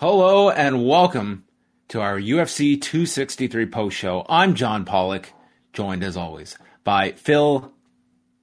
[0.00, 1.42] Hello and welcome
[1.88, 4.24] to our UFC 263 post show.
[4.28, 5.32] I'm John Pollock,
[5.72, 7.72] joined as always by Phil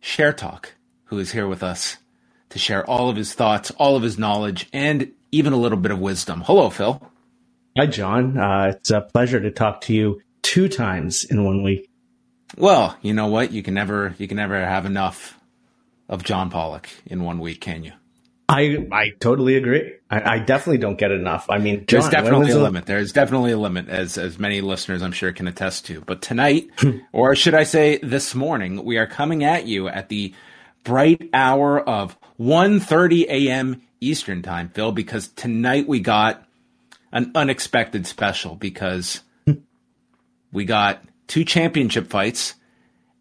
[0.04, 0.72] Shertalk,
[1.06, 1.96] who is here with us
[2.50, 5.94] to share all of his thoughts, all of his knowledge, and even a little bit
[5.94, 6.42] of wisdom.
[6.42, 7.02] Hello, Phil.
[7.78, 8.38] Hi, John.
[8.38, 11.90] Uh, it's a pleasure to talk to you two times in one week.
[12.58, 13.54] Well, you know what?
[13.54, 15.40] You can never you can never have enough
[16.10, 17.94] of John Pollock in one week, can you?
[18.48, 19.94] I I totally agree.
[20.10, 21.48] I, I definitely don't get enough.
[21.50, 22.86] I mean, There's definitely a limit.
[22.86, 26.02] There's definitely a limit, as as many listeners I'm sure can attest to.
[26.02, 27.00] But tonight, hmm.
[27.12, 30.34] or should I say this morning, we are coming at you at the
[30.84, 33.82] bright hour of 1.30 a.m.
[34.00, 36.46] Eastern time, Phil, because tonight we got
[37.12, 39.54] an unexpected special because hmm.
[40.52, 42.54] we got two championship fights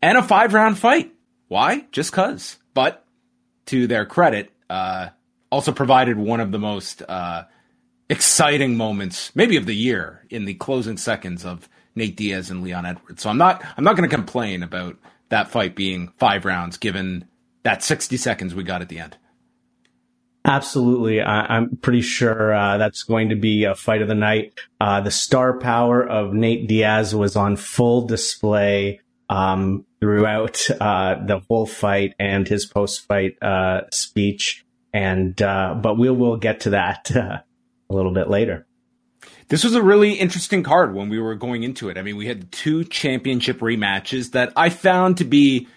[0.03, 1.13] and a five round fight.
[1.49, 1.87] Why?
[1.93, 2.59] Just cause.
[2.75, 3.05] But
[3.67, 5.11] to their credit, uh,
[5.51, 7.45] also provided one of the most uh,
[8.11, 12.85] exciting moments, maybe of the year, in the closing seconds of Nate Diaz and Leon
[12.85, 13.23] Edwards.
[13.23, 14.97] So I'm not I'm not going to complain about
[15.29, 17.27] that fight being five rounds, given
[17.63, 19.17] that 60 seconds we got at the end.
[20.45, 21.23] Absolutely.
[21.23, 24.59] I, I'm pretty sure uh, that's going to be a fight of the night.
[24.79, 31.41] Uh, the star power of Nate Diaz was on full display um, throughout uh, the
[31.49, 34.64] whole fight and his post fight uh, speech.
[34.95, 37.39] And uh, but we will get to that uh,
[37.91, 38.67] a little bit later.
[39.49, 41.99] This was a really interesting card when we were going into it.
[41.99, 45.69] I mean, we had two championship rematches that I found to be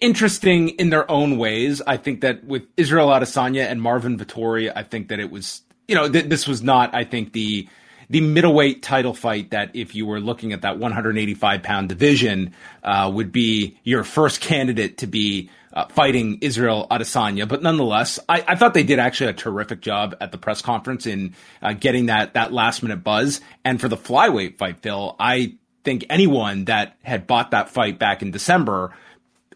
[0.00, 1.82] interesting in their own ways.
[1.86, 5.94] I think that with Israel Adesanya and Marvin Vettori, I think that it was, you
[5.94, 7.68] know, th- this was not, I think, the
[8.10, 13.10] the middleweight title fight that if you were looking at that 185 pound division uh,
[13.12, 17.46] would be your first candidate to be uh, fighting Israel Adesanya.
[17.46, 21.06] But nonetheless, I, I thought they did actually a terrific job at the press conference
[21.06, 23.40] in uh, getting that that last minute buzz.
[23.64, 28.22] And for the flyweight fight, Phil, I think anyone that had bought that fight back
[28.22, 28.92] in December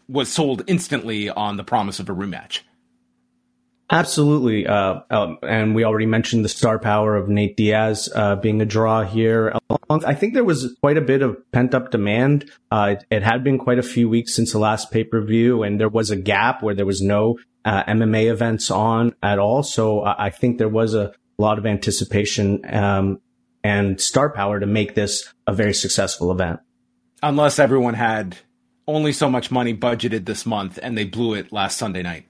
[0.07, 2.61] was sold instantly on the promise of a rematch.
[3.93, 4.65] Absolutely.
[4.65, 8.65] Uh, um, and we already mentioned the star power of Nate Diaz uh, being a
[8.65, 9.53] draw here.
[9.87, 12.49] I think there was quite a bit of pent up demand.
[12.71, 15.61] Uh, it, it, had been quite a few weeks since the last pay per view,
[15.61, 19.61] and there was a gap where there was no uh, MMA events on at all.
[19.61, 23.21] So I think there was a lot of anticipation um,
[23.63, 26.61] and star power to make this a very successful event.
[27.21, 28.37] Unless everyone had
[28.87, 32.25] only so much money budgeted this month and they blew it last Sunday night.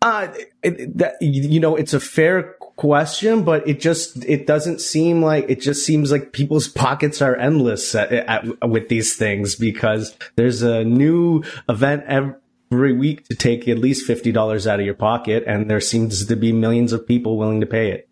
[0.00, 0.28] Uh,
[0.62, 5.46] it, that, you know, it's a fair question, but it just, it doesn't seem like,
[5.48, 10.62] it just seems like people's pockets are endless at, at, with these things because there's
[10.62, 15.42] a new event every week to take at least $50 out of your pocket.
[15.46, 18.08] And there seems to be millions of people willing to pay it.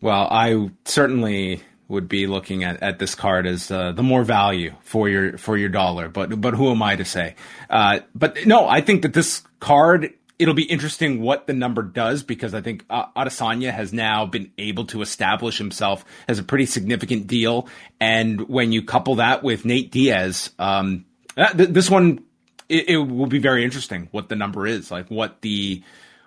[0.00, 4.72] Well, I certainly would be looking at, at this card as uh, the more value
[4.80, 6.08] for your for your dollar.
[6.08, 7.34] But but who am I to say?
[7.68, 12.22] Uh, but no, I think that this card it'll be interesting what the number does
[12.22, 16.64] because I think uh, Adesanya has now been able to establish himself as a pretty
[16.64, 17.68] significant deal.
[18.00, 21.04] And when you couple that with Nate Diaz, um,
[21.36, 22.24] th- this one
[22.70, 25.82] it, it, will be very interesting what the number is, like what the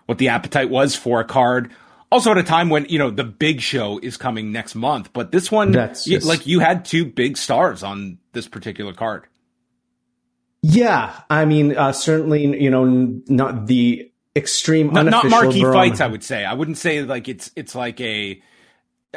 [0.06, 1.72] what the appetite was for a card.
[2.12, 5.32] Also, at a time when you know the big show is coming next month, but
[5.32, 6.28] this one, That's just...
[6.28, 9.26] like you had two big stars on this particular card.
[10.66, 12.86] Yeah, I mean, uh, certainly, you know,
[13.28, 15.74] not the extreme, not, not marquee barometer.
[15.74, 16.00] fights.
[16.02, 18.42] I would say I wouldn't say like it's it's like a.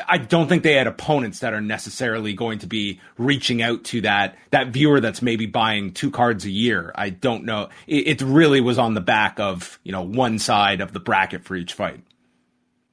[0.06, 4.00] I don't think they had opponents that are necessarily going to be reaching out to
[4.02, 6.90] that that viewer that's maybe buying two cards a year.
[6.96, 7.68] I don't know.
[7.86, 11.44] It, it really was on the back of you know one side of the bracket
[11.44, 12.02] for each fight.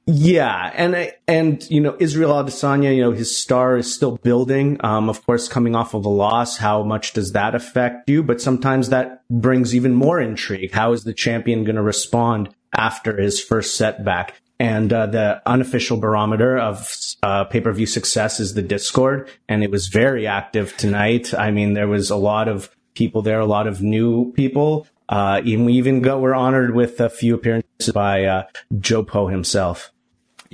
[0.06, 4.76] Yeah, and and you know Israel Adesanya, you know his star is still building.
[4.84, 8.22] Um, of course, coming off of a loss, how much does that affect you?
[8.22, 10.72] But sometimes that brings even more intrigue.
[10.72, 14.42] How is the champion going to respond after his first setback?
[14.60, 16.86] And uh, the unofficial barometer of
[17.22, 21.32] uh, pay per view success is the Discord, and it was very active tonight.
[21.32, 24.86] I mean, there was a lot of people there, a lot of new people.
[25.08, 28.44] Uh, and we even got, were honored with a few appearances by uh,
[28.78, 29.92] Joe Poe himself.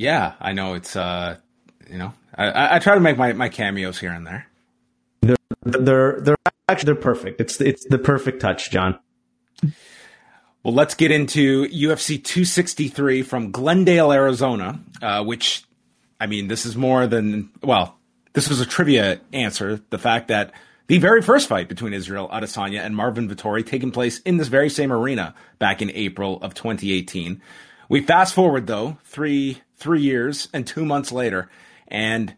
[0.01, 1.37] Yeah, I know it's uh,
[1.91, 4.47] you know, I, I try to make my, my cameos here and there.
[5.21, 6.37] They're they're they're
[6.71, 7.39] actually they're perfect.
[7.39, 8.99] It's it's the perfect touch, John.
[10.63, 15.65] Well, let's get into UFC 263 from Glendale, Arizona, uh, which,
[16.19, 17.99] I mean, this is more than well,
[18.33, 19.83] this was a trivia answer.
[19.91, 20.53] The fact that
[20.87, 24.71] the very first fight between Israel Adesanya and Marvin Vettori taking place in this very
[24.71, 27.43] same arena back in April of 2018.
[27.91, 31.51] We fast forward though three three years and two months later,
[31.89, 32.35] and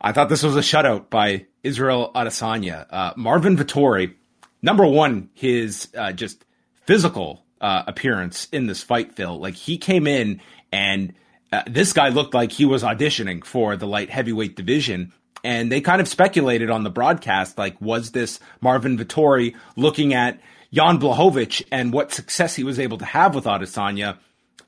[0.00, 2.86] I thought this was a shutout by Israel Adesanya.
[2.90, 4.14] Uh, Marvin Vettori,
[4.62, 6.44] number one, his uh, just
[6.84, 9.38] physical uh, appearance in this fight, Phil.
[9.38, 10.40] Like he came in
[10.72, 11.14] and
[11.52, 15.12] uh, this guy looked like he was auditioning for the light heavyweight division.
[15.44, 20.40] And they kind of speculated on the broadcast, like, was this Marvin Vettori looking at
[20.72, 24.18] Jan Blachowicz and what success he was able to have with Adesanya?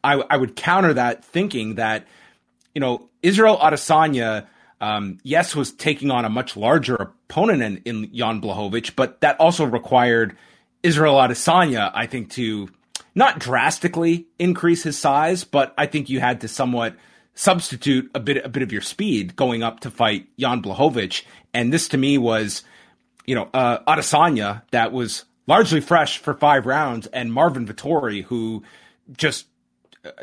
[0.02, 2.06] I, I would counter that thinking that,
[2.75, 4.46] you know, Israel Adesanya,
[4.81, 9.38] um, yes, was taking on a much larger opponent in, in Jan Blachowicz, but that
[9.40, 10.37] also required
[10.82, 12.69] Israel Adesanya, I think, to
[13.14, 16.94] not drastically increase his size, but I think you had to somewhat
[17.34, 21.23] substitute a bit a bit of your speed going up to fight Jan Blachowicz.
[21.55, 22.62] And this to me was,
[23.26, 28.62] you know, uh, Adesanya that was largely fresh for five rounds, and Marvin Vettori who
[29.17, 29.46] just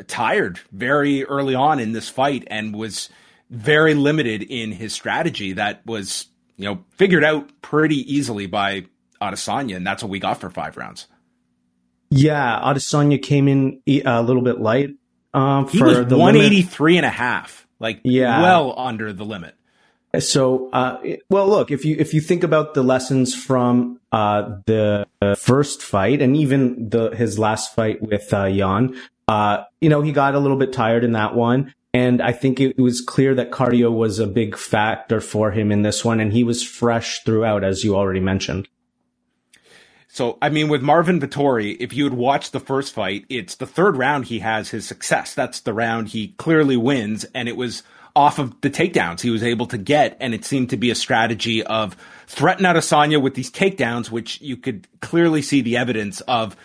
[0.06, 3.08] tired very early on in this fight and was
[3.50, 6.26] very limited in his strategy that was,
[6.56, 8.86] you know, figured out pretty easily by
[9.20, 11.06] Adesanya, and that's what we got for five rounds.
[12.10, 14.90] Yeah, Adesanya came in a little bit light.
[15.34, 16.98] Um, he was 183 limit.
[16.98, 18.42] and a half, like yeah.
[18.42, 19.54] well under the limit.
[20.20, 20.98] So, uh,
[21.28, 25.06] well, look, if you, if you think about the lessons from, uh, the
[25.36, 28.96] first fight and even the, his last fight with, uh, Jan,
[29.28, 31.74] uh, you know, he got a little bit tired in that one.
[31.92, 35.82] And I think it was clear that cardio was a big factor for him in
[35.82, 36.20] this one.
[36.20, 38.68] And he was fresh throughout, as you already mentioned.
[40.08, 43.66] So, I mean, with Marvin Vettori, if you had watched the first fight, it's the
[43.66, 45.34] third round he has his success.
[45.34, 47.24] That's the round he clearly wins.
[47.34, 47.82] And it was
[48.14, 50.16] off of the takedowns he was able to get.
[50.20, 51.96] And it seemed to be a strategy of
[52.26, 56.56] threaten Adesanya with these takedowns, which you could clearly see the evidence of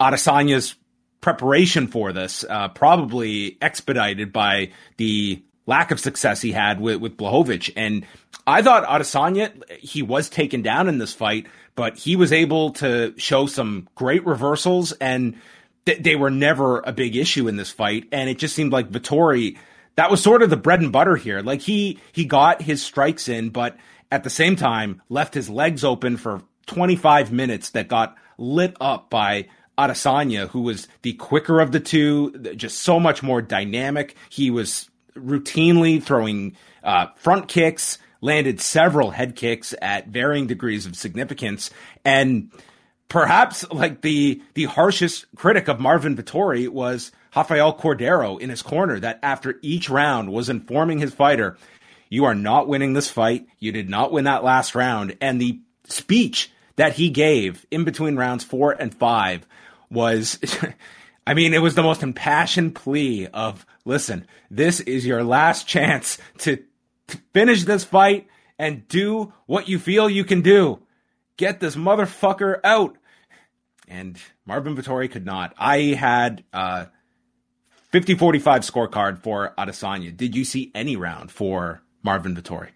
[0.00, 0.74] Adesanya's
[1.20, 7.16] preparation for this, uh, probably expedited by the lack of success he had with, with
[7.16, 7.72] Blachowicz.
[7.76, 8.04] And
[8.46, 11.46] I thought Adesanya, he was taken down in this fight,
[11.76, 15.36] but he was able to show some great reversals and
[15.86, 18.08] th- they were never a big issue in this fight.
[18.10, 19.58] And it just seemed like Vettori,
[19.96, 21.40] that was sort of the bread and butter here.
[21.40, 23.76] Like he, he got his strikes in, but
[24.10, 29.10] at the same time left his legs open for 25 minutes that got lit up
[29.10, 29.46] by
[29.80, 34.14] Adesanya, who was the quicker of the two, just so much more dynamic.
[34.28, 40.96] He was routinely throwing uh, front kicks, landed several head kicks at varying degrees of
[40.96, 41.70] significance,
[42.04, 42.50] and
[43.08, 49.00] perhaps like the the harshest critic of Marvin Vettori was Rafael Cordeiro in his corner.
[49.00, 51.56] That after each round was informing his fighter,
[52.08, 53.46] "You are not winning this fight.
[53.58, 58.16] You did not win that last round." And the speech that he gave in between
[58.16, 59.46] rounds four and five
[59.90, 60.38] was,
[61.26, 66.18] I mean, it was the most impassioned plea of, listen, this is your last chance
[66.38, 66.62] to,
[67.08, 68.28] to finish this fight
[68.58, 70.80] and do what you feel you can do.
[71.36, 72.96] Get this motherfucker out.
[73.88, 75.54] And Marvin Vettori could not.
[75.58, 76.86] I had uh
[77.90, 80.16] 50 45 scorecard for Adesanya.
[80.16, 82.68] Did you see any round for Marvin Vettori?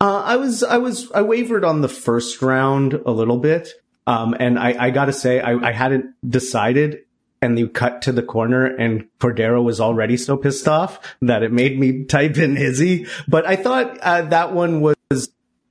[0.00, 3.68] Uh, I was, I was, I wavered on the first round a little bit.
[4.06, 7.04] Um, and I, I gotta say, I, I hadn't decided
[7.42, 11.52] and you cut to the corner and Cordeiro was already so pissed off that it
[11.52, 13.06] made me type in Izzy.
[13.28, 14.96] But I thought uh, that one was,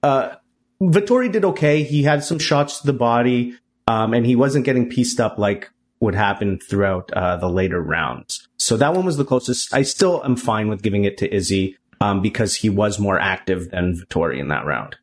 [0.01, 0.35] uh,
[0.81, 1.83] Vettori did okay.
[1.83, 3.55] He had some shots to the body,
[3.87, 5.69] um, and he wasn't getting pieced up like
[5.99, 8.47] would happen throughout uh, the later rounds.
[8.57, 9.73] So that one was the closest.
[9.73, 13.71] I still am fine with giving it to Izzy um, because he was more active
[13.71, 14.95] than Vettori in that round.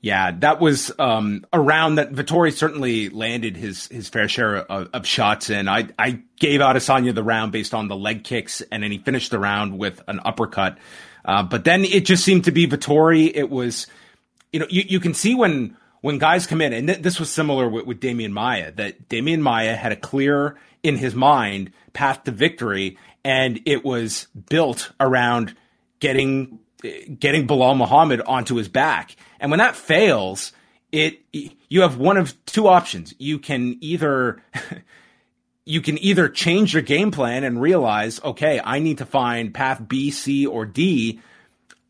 [0.00, 4.90] Yeah, that was um, a round that Vettori certainly landed his his fair share of,
[4.92, 5.68] of, shots in.
[5.68, 9.32] I I gave Adesanya the round based on the leg kicks, and then he finished
[9.32, 10.78] the round with an uppercut.
[11.24, 13.30] Uh, but then it just seemed to be Vettori.
[13.34, 13.88] It was,
[14.52, 17.28] you know, you, you can see when when guys come in, and th- this was
[17.28, 22.22] similar with, with Demian Maia, that Demian Maia had a clear in his mind path
[22.22, 25.56] to victory, and it was built around
[25.98, 29.16] getting getting Belal Muhammad onto his back.
[29.40, 30.52] And when that fails,
[30.92, 33.14] it you have one of two options.
[33.18, 34.42] You can either
[35.64, 39.82] you can either change your game plan and realize, okay, I need to find path
[39.86, 41.20] B, C, or D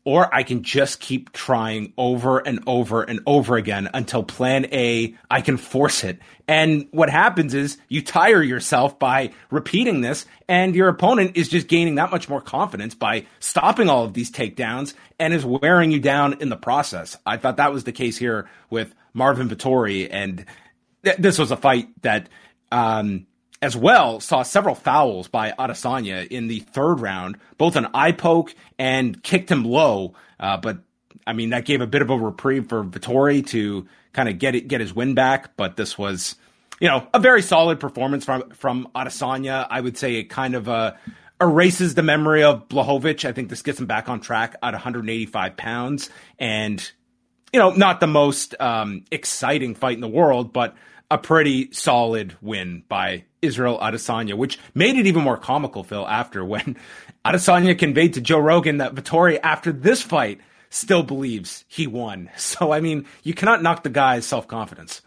[0.05, 5.15] or I can just keep trying over and over and over again until plan A,
[5.29, 6.19] I can force it.
[6.47, 11.67] And what happens is you tire yourself by repeating this and your opponent is just
[11.67, 15.99] gaining that much more confidence by stopping all of these takedowns and is wearing you
[15.99, 17.17] down in the process.
[17.25, 20.45] I thought that was the case here with Marvin Vettori, and
[21.03, 22.29] th- this was a fight that,
[22.71, 23.27] um,
[23.61, 28.55] as well saw several fouls by Adesanya in the third round, both an eye poke
[28.77, 30.13] and kicked him low.
[30.39, 30.79] Uh, but
[31.27, 34.55] I mean, that gave a bit of a reprieve for Vettori to kind of get
[34.55, 35.55] it, get his win back.
[35.57, 36.35] But this was,
[36.79, 39.67] you know, a very solid performance from from Adesanya.
[39.69, 40.93] I would say it kind of uh,
[41.41, 43.25] erases the memory of Blachowicz.
[43.25, 46.91] I think this gets him back on track at 185 pounds, and
[47.51, 50.75] you know, not the most um, exciting fight in the world, but
[51.11, 56.43] a pretty solid win by Israel Adesanya, which made it even more comical, Phil, after
[56.45, 56.77] when
[57.25, 60.39] Adesanya conveyed to Joe Rogan that Vettori, after this fight,
[60.69, 62.29] still believes he won.
[62.37, 65.01] So, I mean, you cannot knock the guy's self confidence.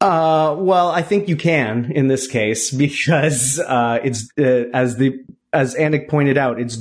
[0.00, 5.24] Uh, well, I think you can in this case because uh, it's uh, as the
[5.52, 6.76] as Anik pointed out, it's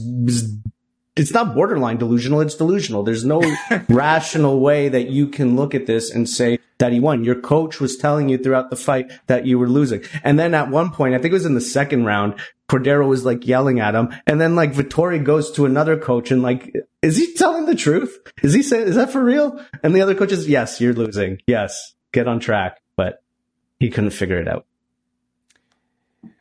[1.16, 3.04] it's not borderline delusional, it's delusional.
[3.04, 3.42] There's no
[3.88, 7.24] rational way that you can look at this and say that he won.
[7.24, 10.04] Your coach was telling you throughout the fight that you were losing.
[10.22, 12.38] And then at one point, I think it was in the second round,
[12.68, 14.14] Cordeiro was like yelling at him.
[14.28, 18.20] And then like Vettori goes to another coach and like, is he telling the truth?
[18.44, 19.64] Is he saying, is that for real?
[19.82, 21.40] And the other coach is, yes, you're losing.
[21.48, 22.82] Yes, get on track.
[22.98, 23.24] But
[23.80, 24.66] he couldn't figure it out.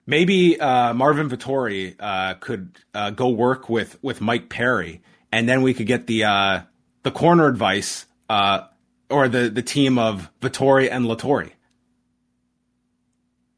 [0.08, 5.62] Maybe uh, Marvin Vettori uh, could uh, go work with with Mike Perry, and then
[5.62, 6.62] we could get the uh,
[7.04, 8.62] the corner advice uh,
[9.12, 11.52] or the the team of Vittori and Vettori.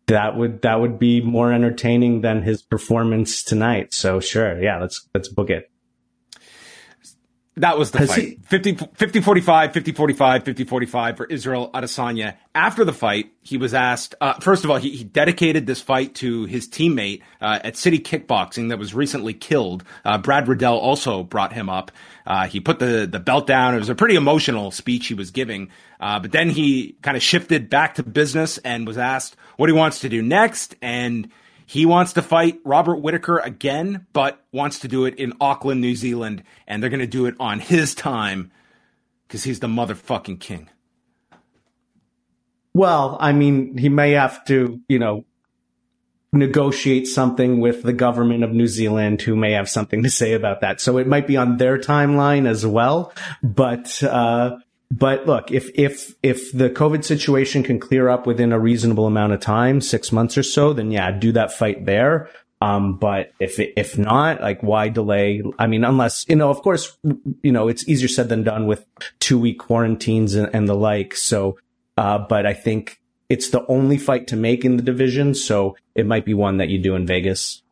[0.07, 3.95] That would that would be more entertaining than his performance tonight.
[3.95, 5.71] So sure, yeah, let's let's book it.
[7.57, 8.19] That was the Has fight.
[8.19, 12.37] He, 50, 50 45, 50 45, 50 45 for Israel Adesanya.
[12.53, 16.17] After the fight, he was asked, uh, first of all, he, he, dedicated this fight
[16.17, 19.85] to his teammate uh, at City Kickboxing that was recently killed.
[20.05, 21.93] Uh, Brad Riddell also brought him up.
[22.27, 23.75] Uh, he put the, the belt down.
[23.75, 25.71] It was a pretty emotional speech he was giving.
[26.01, 29.73] Uh, but then he kind of shifted back to business and was asked what he
[29.73, 30.75] wants to do next.
[30.83, 31.31] And
[31.67, 35.95] he wants to fight Robert Whitaker again, but wants to do it in Auckland, New
[35.95, 38.51] Zealand, and they're going to do it on his time
[39.27, 40.69] because he's the motherfucking king.
[42.75, 45.25] Well, I mean, he may have to, you know,
[46.33, 50.61] negotiate something with the government of New Zealand who may have something to say about
[50.61, 50.81] that.
[50.81, 53.13] So it might be on their timeline as well.
[53.43, 54.59] But, uh,
[54.97, 59.33] but look, if, if, if the COVID situation can clear up within a reasonable amount
[59.33, 62.31] of time, six months or so, then yeah, do that fight there.
[62.61, 65.43] Um, but if, if not, like, why delay?
[65.59, 66.97] I mean, unless, you know, of course,
[67.43, 68.87] you know, it's easier said than done with
[69.19, 71.17] two week quarantines and, and the like.
[71.17, 71.59] So,
[71.97, 75.35] uh, but I think it's the only fight to make in the division.
[75.35, 77.63] So it might be one that you do in Vegas.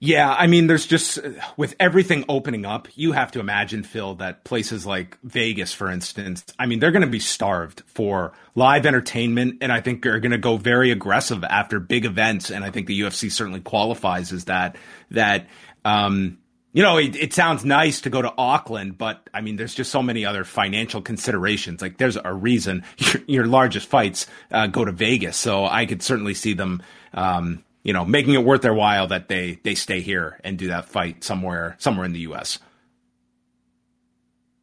[0.00, 1.18] Yeah, I mean, there's just
[1.56, 6.44] with everything opening up, you have to imagine, Phil, that places like Vegas, for instance,
[6.56, 10.30] I mean, they're going to be starved for live entertainment, and I think they're going
[10.30, 12.48] to go very aggressive after big events.
[12.50, 14.76] And I think the UFC certainly qualifies as that.
[15.10, 15.48] That
[15.84, 16.38] um,
[16.72, 19.90] you know, it, it sounds nice to go to Auckland, but I mean, there's just
[19.90, 21.82] so many other financial considerations.
[21.82, 26.04] Like, there's a reason your, your largest fights uh, go to Vegas, so I could
[26.04, 26.84] certainly see them.
[27.12, 30.68] Um, you know, making it worth their while that they they stay here and do
[30.68, 32.58] that fight somewhere somewhere in the U.S.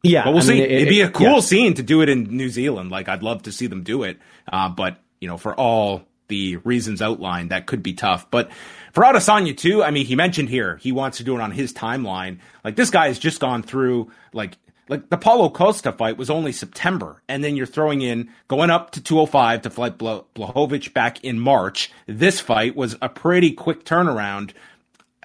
[0.04, 0.52] Yeah, but we'll I see.
[0.52, 1.40] Mean, it, It'd be a cool yeah.
[1.40, 2.92] scene to do it in New Zealand.
[2.92, 4.18] Like I'd love to see them do it,
[4.52, 8.30] uh, but you know, for all the reasons outlined, that could be tough.
[8.30, 8.52] But
[8.92, 11.72] for Adesanya too, I mean, he mentioned here he wants to do it on his
[11.72, 12.38] timeline.
[12.62, 14.56] Like this guy has just gone through like
[14.88, 18.92] like the Paulo Costa fight was only September, and then you're throwing in going up
[18.92, 21.90] to 205 to fight Blachowicz back in March.
[22.06, 24.52] This fight was a pretty quick turnaround.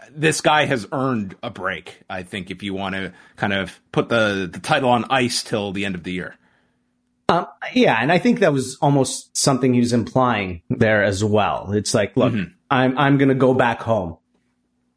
[0.10, 4.10] This guy has earned a break, I think, if you want to kind of put
[4.10, 6.36] the, the title on ice till the end of the year.
[7.30, 11.72] Um, yeah, and I think that was almost something he was implying there as well.
[11.72, 12.52] It's like, look, mm-hmm.
[12.70, 14.18] I'm I'm going to go back home.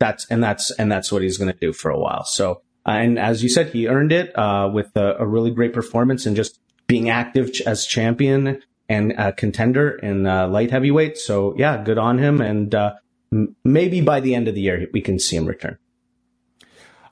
[0.01, 2.25] That's and that's and that's what he's going to do for a while.
[2.25, 6.27] So and as you said, he earned it uh, with a, a, really great performance
[6.27, 11.17] and just being active as champion and contender in uh, light heavyweight.
[11.17, 12.41] So yeah, good on him.
[12.41, 12.95] And uh,
[13.33, 15.79] m- maybe by the end of the year, we can see him return.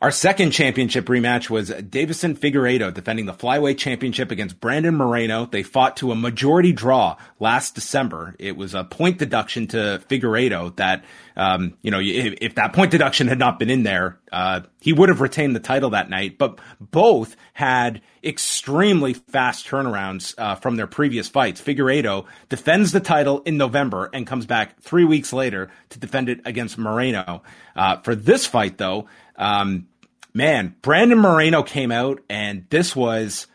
[0.03, 5.47] Our second championship rematch was Deiveson Figueiredo defending the flyweight championship against Brandon Moreno.
[5.47, 8.35] They fought to a majority draw last December.
[8.41, 11.05] It was a point deduction to Figueiredo that,
[11.37, 14.93] um, you know, if, if, that point deduction had not been in there, uh, he
[14.93, 16.37] would have retained the title that night.
[16.37, 21.61] But both had extremely fast turnarounds uh, from their previous fights.
[21.61, 26.41] Figueiredo defends the title in November and comes back three weeks later to defend it
[26.45, 27.45] against Moreno.
[27.77, 29.07] Uh, for this fight, though,
[29.37, 29.87] um,
[30.35, 33.47] man, Brandon Moreno came out, and this was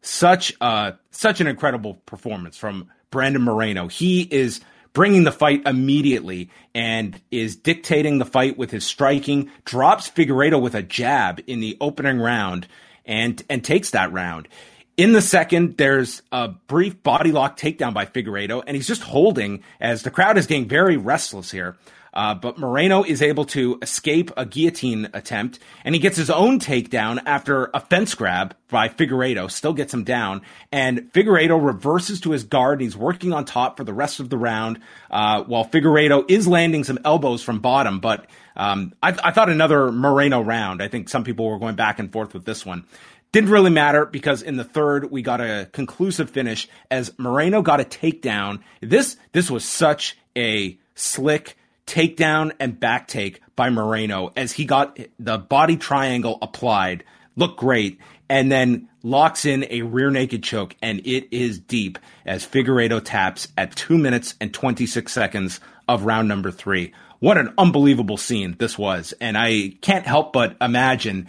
[0.00, 3.88] such a such an incredible performance from Brandon Moreno.
[3.88, 4.60] He is
[4.92, 9.50] bringing the fight immediately and is dictating the fight with his striking.
[9.64, 12.66] Drops Figueiredo with a jab in the opening round
[13.04, 14.48] and and takes that round.
[14.96, 19.62] In the second, there's a brief body lock takedown by Figueiredo, and he's just holding
[19.80, 21.76] as the crowd is getting very restless here.
[22.18, 26.58] Uh, but Moreno is able to escape a guillotine attempt, and he gets his own
[26.58, 30.42] takedown after a fence grab by Figueiredo, still gets him down.
[30.72, 34.30] And Figueiredo reverses to his guard, and he's working on top for the rest of
[34.30, 34.80] the round,
[35.12, 38.00] uh, while Figueiredo is landing some elbows from bottom.
[38.00, 40.82] But um, I, I thought another Moreno round.
[40.82, 42.84] I think some people were going back and forth with this one.
[43.30, 47.80] Didn't really matter because in the third we got a conclusive finish as Moreno got
[47.80, 48.58] a takedown.
[48.80, 51.56] This this was such a slick
[51.88, 57.02] takedown and back take by Moreno as he got the body triangle applied.
[57.36, 57.98] Looked great.
[58.28, 63.48] And then locks in a rear naked choke, and it is deep as Figueiredo taps
[63.56, 66.92] at two minutes and 26 seconds of round number three.
[67.20, 69.14] What an unbelievable scene this was.
[69.20, 71.28] And I can't help but imagine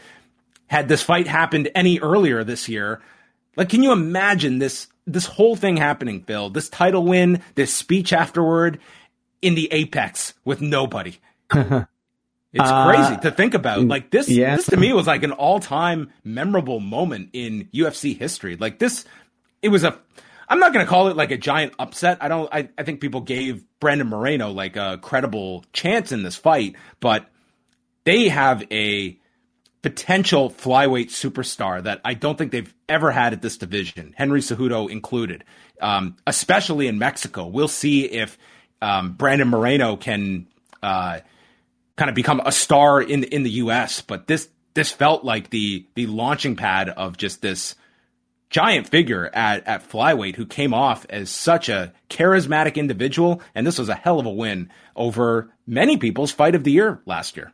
[0.67, 3.01] had this fight happened any earlier this year,
[3.55, 6.49] like, can you imagine this, this whole thing happening, Phil?
[6.49, 8.79] This title win, this speech afterward,
[9.41, 11.17] in the apex with nobody.
[12.51, 13.85] It's uh, crazy to think about.
[13.85, 14.55] Like this, yeah.
[14.55, 18.55] this to me was like an all-time memorable moment in UFC history.
[18.55, 19.05] Like this,
[19.61, 19.97] it was a.
[20.47, 22.17] I'm not going to call it like a giant upset.
[22.21, 22.49] I don't.
[22.51, 27.27] I, I think people gave Brandon Moreno like a credible chance in this fight, but
[28.03, 29.19] they have a
[29.81, 34.89] potential flyweight superstar that I don't think they've ever had at this division, Henry Cejudo
[34.89, 35.45] included,
[35.81, 37.45] um, especially in Mexico.
[37.47, 38.37] We'll see if
[38.81, 40.47] um, Brandon Moreno can
[40.81, 41.19] uh,
[41.95, 44.01] kind of become a star in in the U.S.
[44.01, 47.75] But this this felt like the the launching pad of just this
[48.49, 53.77] giant figure at at flyweight who came off as such a charismatic individual, and this
[53.77, 57.51] was a hell of a win over many people's fight of the year last year.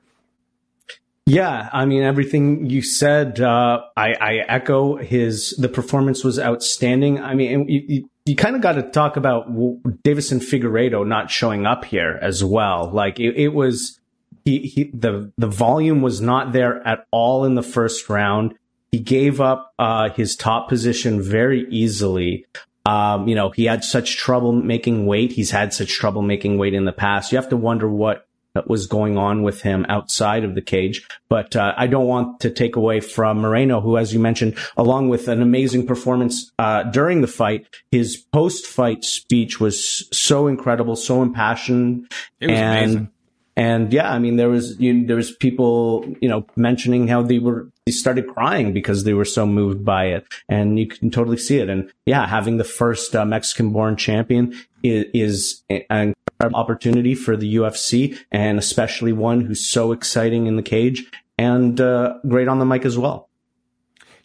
[1.26, 3.42] Yeah, I mean everything you said.
[3.42, 5.56] Uh, I, I, echo his.
[5.58, 7.20] The performance was outstanding.
[7.20, 12.44] I mean, kind of got to talk about Deiveson Figueiredo not showing up here as
[12.44, 12.90] well.
[12.90, 14.00] Like it, it was,
[14.44, 18.56] he, he, the, the volume was not there at all in the first round.
[18.92, 22.48] He gave up, uh, his top position very easily.
[22.88, 25.32] Um, you know, he had such trouble making weight.
[25.32, 27.32] He's had such trouble making weight in the past.
[27.32, 31.08] You have to wonder what that was going on with him outside of the cage.
[31.30, 35.10] But uh, I don't want to take away from Moreno, who, as you mentioned, along
[35.10, 41.22] with an amazing performance uh, during the fight, his post-fight speech was so incredible, so
[41.22, 43.10] impassioned, and amazing.
[43.58, 47.40] and yeah, I mean, there was you, there was people you know mentioning how they
[47.40, 51.38] were they started crying because they were so moved by it, and you can totally
[51.38, 51.70] see it.
[51.70, 58.18] And yeah, having the first uh, Mexican-born champion is, is an opportunity for the UFC
[58.32, 62.86] and especially one who's so exciting in the cage and uh, great on the mic
[62.86, 63.30] as well.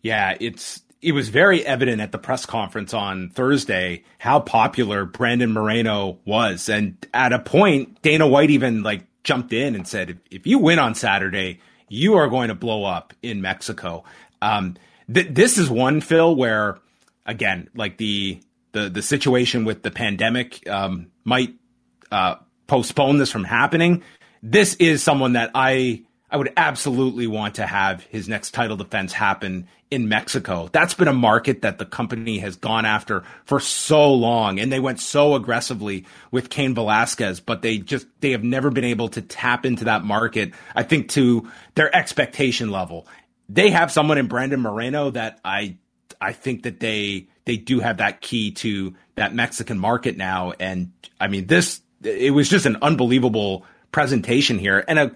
[0.02, 5.52] Yeah, it's it was very evident at the press conference on Thursday how popular Brandon
[5.52, 10.16] Moreno was, and at a point, Dana White even like jumped in and said, "If,
[10.30, 14.04] if you win on Saturday, you are going to blow up in Mexico."
[14.42, 14.76] Um,
[15.12, 16.78] th- this is one Phil where,
[17.26, 18.40] again, like the
[18.72, 21.54] the the situation with the pandemic um, might
[22.10, 24.02] uh, postpone this from happening.
[24.42, 29.12] This is someone that I I would absolutely want to have his next title defense
[29.12, 30.68] happen in Mexico.
[30.70, 34.78] That's been a market that the company has gone after for so long and they
[34.78, 39.22] went so aggressively with Cain Velasquez, but they just, they have never been able to
[39.22, 43.08] tap into that market, I think to their expectation level.
[43.48, 45.78] They have someone in Brandon Moreno that I,
[46.20, 50.52] I think that they, they do have that key to that Mexican market now.
[50.60, 55.12] And I mean, this, it was just an unbelievable presentation here and a,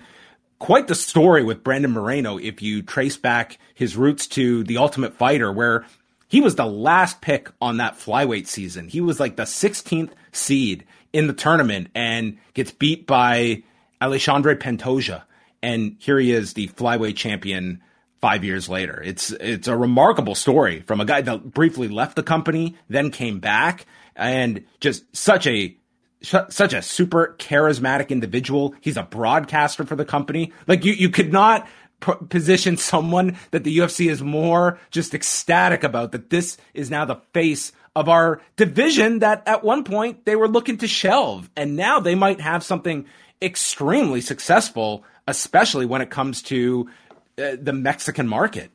[0.59, 5.15] quite the story with Brandon Moreno if you trace back his roots to the Ultimate
[5.15, 5.85] Fighter, where
[6.29, 8.89] he was the last pick on that flyweight season.
[8.89, 13.63] He was like the 16th seed in the tournament and gets beat by
[14.01, 15.23] Alexandre Pantoja.
[15.63, 17.83] And here he is, the flyweight champion
[18.21, 19.03] five years later.
[19.05, 23.39] It's it's a remarkable story from a guy that briefly left the company, then came
[23.39, 25.77] back, and just such a
[26.25, 28.75] such a super charismatic individual.
[28.81, 30.53] He's a broadcaster for the company.
[30.67, 31.67] Like you, you could not
[32.01, 37.05] p- position someone that the UFC is more just ecstatic about that this is now
[37.05, 41.51] the face of our division that at one point they were looking to shelve.
[41.57, 43.07] And now they might have something
[43.41, 46.89] extremely successful, especially when it comes to
[47.39, 48.71] uh, the Mexican market.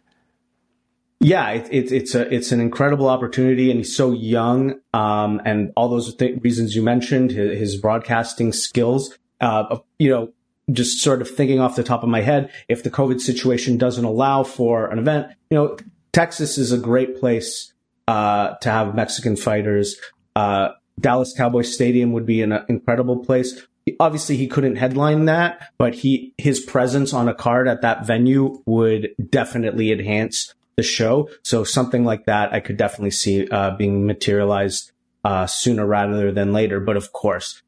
[1.22, 5.74] Yeah, it, it, it's a it's an incredible opportunity, and he's so young, um, and
[5.76, 9.18] all those th- reasons you mentioned, his, his broadcasting skills.
[9.42, 10.32] Uh, you know,
[10.72, 14.06] just sort of thinking off the top of my head, if the COVID situation doesn't
[14.06, 15.78] allow for an event, you know,
[16.14, 17.74] Texas is a great place
[18.08, 19.98] uh, to have Mexican fighters.
[20.36, 23.66] Uh, Dallas Cowboy Stadium would be an incredible place.
[24.00, 28.62] Obviously, he couldn't headline that, but he his presence on a card at that venue
[28.66, 31.30] would definitely enhance the show.
[31.44, 34.94] So something like that, I could definitely see uh, being materialized
[35.26, 36.80] uh, sooner rather than later.
[36.80, 37.62] But of course,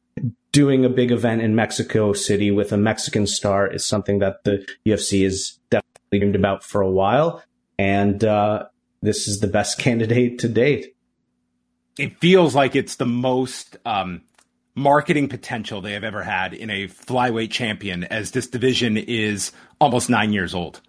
[0.50, 4.66] doing a big event in Mexico City with a Mexican star is something that the
[4.86, 7.44] UFC is definitely dreamed about for a while.
[7.78, 8.64] And uh,
[9.02, 10.96] this is the best candidate to date.
[11.98, 14.22] It feels like it's the most um,
[14.74, 20.08] marketing potential they have ever had in a flyweight champion, as this division is almost
[20.08, 20.80] nine years old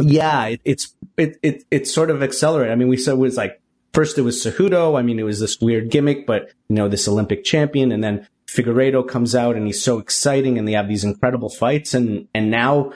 [0.00, 2.72] yeah, it, it's it, it it's sort of accelerated.
[2.72, 3.60] I mean, we said it was like
[3.92, 4.98] first it was Cejudo.
[4.98, 8.26] I mean, it was this weird gimmick, but you know, this Olympic champion, and then
[8.46, 12.50] Figueiredo comes out and he's so exciting, and they have these incredible fights, and and
[12.50, 12.92] now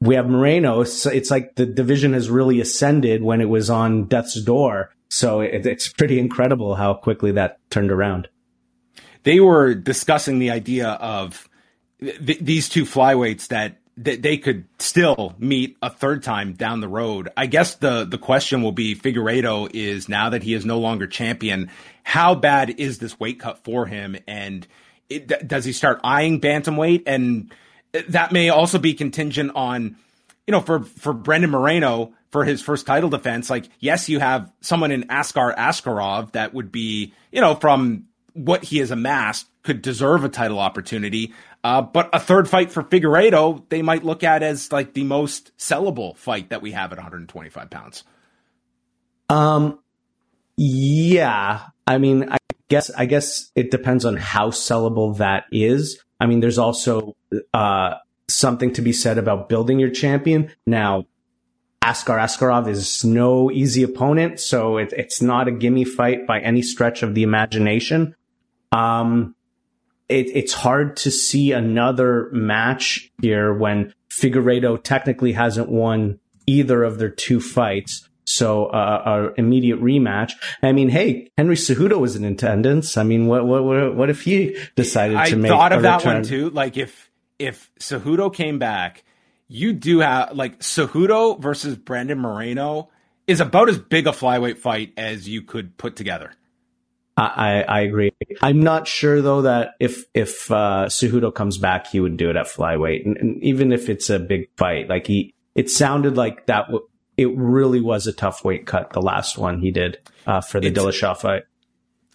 [0.00, 0.80] we have Moreno.
[0.80, 4.94] It's, it's like the division has really ascended when it was on death's door.
[5.08, 8.28] So it, it's pretty incredible how quickly that turned around.
[9.22, 11.48] They were discussing the idea of
[12.00, 16.88] th- these two flyweights that that they could still meet a third time down the
[16.88, 17.28] road.
[17.36, 21.06] I guess the the question will be Figueiredo is now that he is no longer
[21.06, 21.70] champion,
[22.02, 24.66] how bad is this weight cut for him and
[25.08, 27.52] it, does he start eyeing bantamweight and
[28.08, 29.96] that may also be contingent on
[30.46, 34.50] you know for for Brandon Moreno for his first title defense like yes you have
[34.60, 39.82] someone in Askar Askarov that would be you know from what he has amassed could
[39.82, 41.34] deserve a title opportunity.
[41.62, 45.56] Uh, but a third fight for Figueiredo, they might look at as like the most
[45.58, 48.04] sellable fight that we have at 125 pounds.
[49.28, 49.78] Um,
[50.56, 51.66] yeah.
[51.86, 56.02] I mean, I guess, I guess it depends on how sellable that is.
[56.18, 57.14] I mean, there's also,
[57.52, 57.96] uh,
[58.28, 60.50] something to be said about building your champion.
[60.66, 61.06] Now,
[61.82, 66.62] Askar Askarov is no easy opponent, so it, it's not a gimme fight by any
[66.62, 68.14] stretch of the imagination.
[68.70, 69.34] Um,
[70.10, 76.98] it, it's hard to see another match here when Figueiredo technically hasn't won either of
[76.98, 78.08] their two fights.
[78.24, 80.32] So, uh, our immediate rematch.
[80.62, 82.96] I mean, hey, Henry Cejudo was in attendance.
[82.96, 85.50] I mean, what, what, what if he decided to I make?
[85.50, 86.14] I thought of that return?
[86.14, 86.50] one too.
[86.50, 89.02] Like if if Cejudo came back,
[89.48, 92.90] you do have like Cejudo versus Brandon Moreno
[93.26, 96.32] is about as big a flyweight fight as you could put together.
[97.20, 98.12] I, I agree.
[98.40, 102.36] I'm not sure though that if if uh, Cejudo comes back, he would do it
[102.36, 106.46] at flyweight, and, and even if it's a big fight, like he, it sounded like
[106.46, 106.66] that.
[106.66, 108.94] W- it really was a tough weight cut.
[108.94, 111.42] The last one he did uh, for the it's, Dillashaw fight.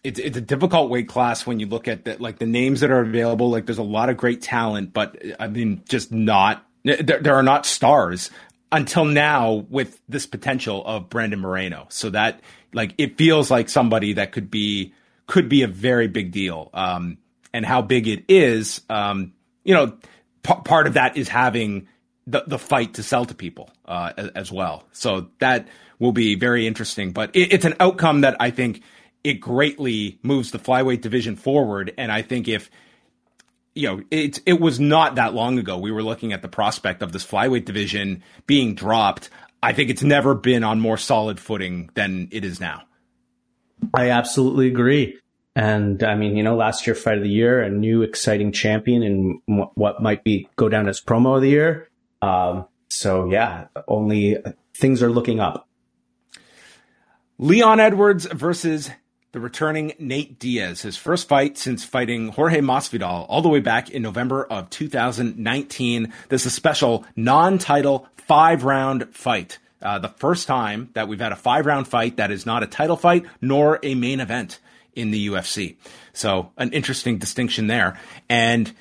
[0.03, 2.89] It's it's a difficult weight class when you look at the, like the names that
[2.89, 3.51] are available.
[3.51, 7.43] Like there's a lot of great talent, but I mean, just not there, there are
[7.43, 8.31] not stars
[8.71, 11.85] until now with this potential of Brandon Moreno.
[11.89, 12.41] So that
[12.75, 14.93] like it feels like somebody that could be
[15.25, 16.69] could be a very big deal.
[16.73, 17.17] Um,
[17.53, 19.33] and how big it is, um,
[19.63, 19.97] you know,
[20.43, 21.88] p- part of that is having
[22.27, 24.83] the the fight to sell to people uh, as, as, well.
[24.91, 27.11] So that will be very interesting.
[27.11, 28.81] But it, it's an outcome that I think
[29.23, 31.93] it greatly moves the flyweight division forward.
[31.97, 32.69] And I think if
[33.73, 35.77] you know, it it was not that long ago.
[35.77, 39.29] We were looking at the prospect of this flyweight division being dropped.
[39.65, 42.84] I think it's never been on more solid footing than it is now.
[43.95, 45.19] I absolutely agree.
[45.56, 49.01] And I mean, you know, last year fight of the year, a new exciting champion
[49.01, 49.41] in
[49.73, 51.89] what might be go down as promo of the year.
[52.21, 54.38] Um, so yeah, only
[54.75, 55.67] things are looking up.
[57.39, 58.91] Leon Edwards versus
[59.35, 63.89] the returning Nate Diaz, his first fight since fighting Jorge Masvidal all the way back
[63.89, 66.13] in November of 2019.
[66.29, 69.59] This is a special non-title five-round fight.
[69.81, 72.95] Uh, the first time that we've had a five-round fight that is not a title
[72.95, 74.59] fight nor a main event
[74.95, 75.75] in the UFC.
[76.13, 77.99] So an interesting distinction there.
[78.29, 78.73] And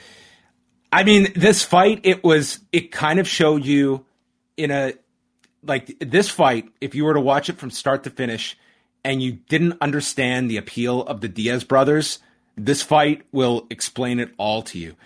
[0.92, 4.06] I mean, this fight, it was, it kind of showed you
[4.56, 4.92] in a,
[5.64, 8.56] like this fight, if you were to watch it from start to finish,
[9.04, 12.18] and you didn't understand the appeal of the Diaz brothers,
[12.56, 14.96] this fight will explain it all to you.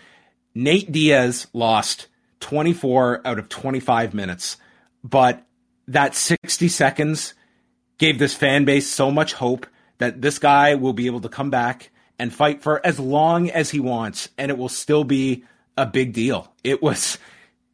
[0.54, 2.06] Nate Diaz lost
[2.40, 4.56] 24 out of 25 minutes,
[5.02, 5.44] but
[5.87, 7.34] that 60 seconds
[7.98, 9.66] gave this fan base so much hope
[9.98, 13.70] that this guy will be able to come back and fight for as long as
[13.70, 15.44] he wants and it will still be
[15.76, 16.52] a big deal.
[16.64, 17.18] It was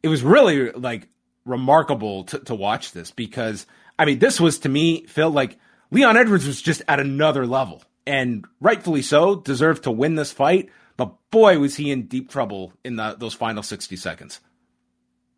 [0.03, 1.07] it was really like
[1.45, 3.65] remarkable to, to watch this because
[3.97, 5.57] I mean this was to me Phil like
[5.91, 10.69] Leon Edwards was just at another level and rightfully so, deserved to win this fight.
[10.97, 14.39] But boy, was he in deep trouble in the, those final 60 seconds.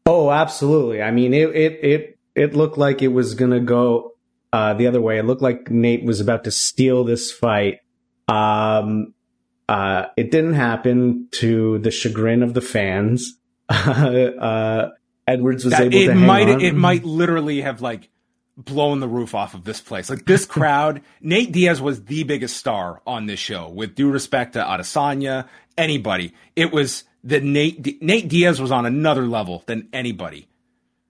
[0.06, 1.02] Oh, absolutely.
[1.02, 4.14] I mean, it, it, it, it looked like it was going to go
[4.54, 5.18] uh, the other way.
[5.18, 7.80] It looked like Nate was about to steal this fight.
[8.28, 9.14] Um,
[9.68, 13.38] uh, it didn't happen to the chagrin of the fans.
[13.70, 14.88] uh,
[15.28, 16.62] Edwards was that able it to might, on.
[16.62, 18.10] It might literally have like
[18.58, 20.10] blown the roof off of this place.
[20.10, 23.70] Like this crowd, Nate Diaz was the biggest star on this show.
[23.70, 29.28] With due respect to Adesanya, anybody, it was that Nate Nate Diaz was on another
[29.28, 30.48] level than anybody.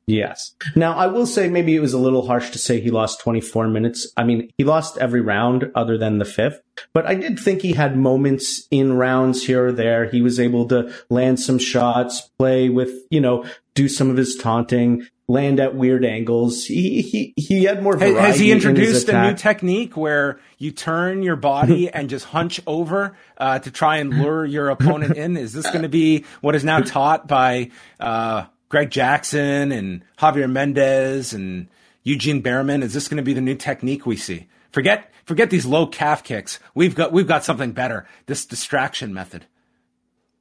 [0.09, 0.55] Yes.
[0.73, 3.67] Now, I will say maybe it was a little harsh to say he lost 24
[3.67, 4.09] minutes.
[4.15, 6.61] I mean, he lost every round other than the fifth,
[6.93, 10.09] but I did think he had moments in rounds here or there.
[10.09, 14.37] He was able to land some shots, play with, you know, do some of his
[14.37, 16.65] taunting, land at weird angles.
[16.65, 18.19] He he he had more variety.
[18.19, 22.61] Has he introduced in a new technique where you turn your body and just hunch
[22.65, 25.37] over uh, to try and lure your opponent in?
[25.37, 30.49] Is this going to be what is now taught by uh, Greg Jackson and Javier
[30.49, 31.67] Mendez and
[32.03, 32.81] Eugene Bareman?
[32.83, 34.47] Is this going to be the new technique we see?
[34.71, 36.59] Forget forget these low calf kicks.
[36.73, 38.07] We've got we've got something better.
[38.27, 39.45] This distraction method.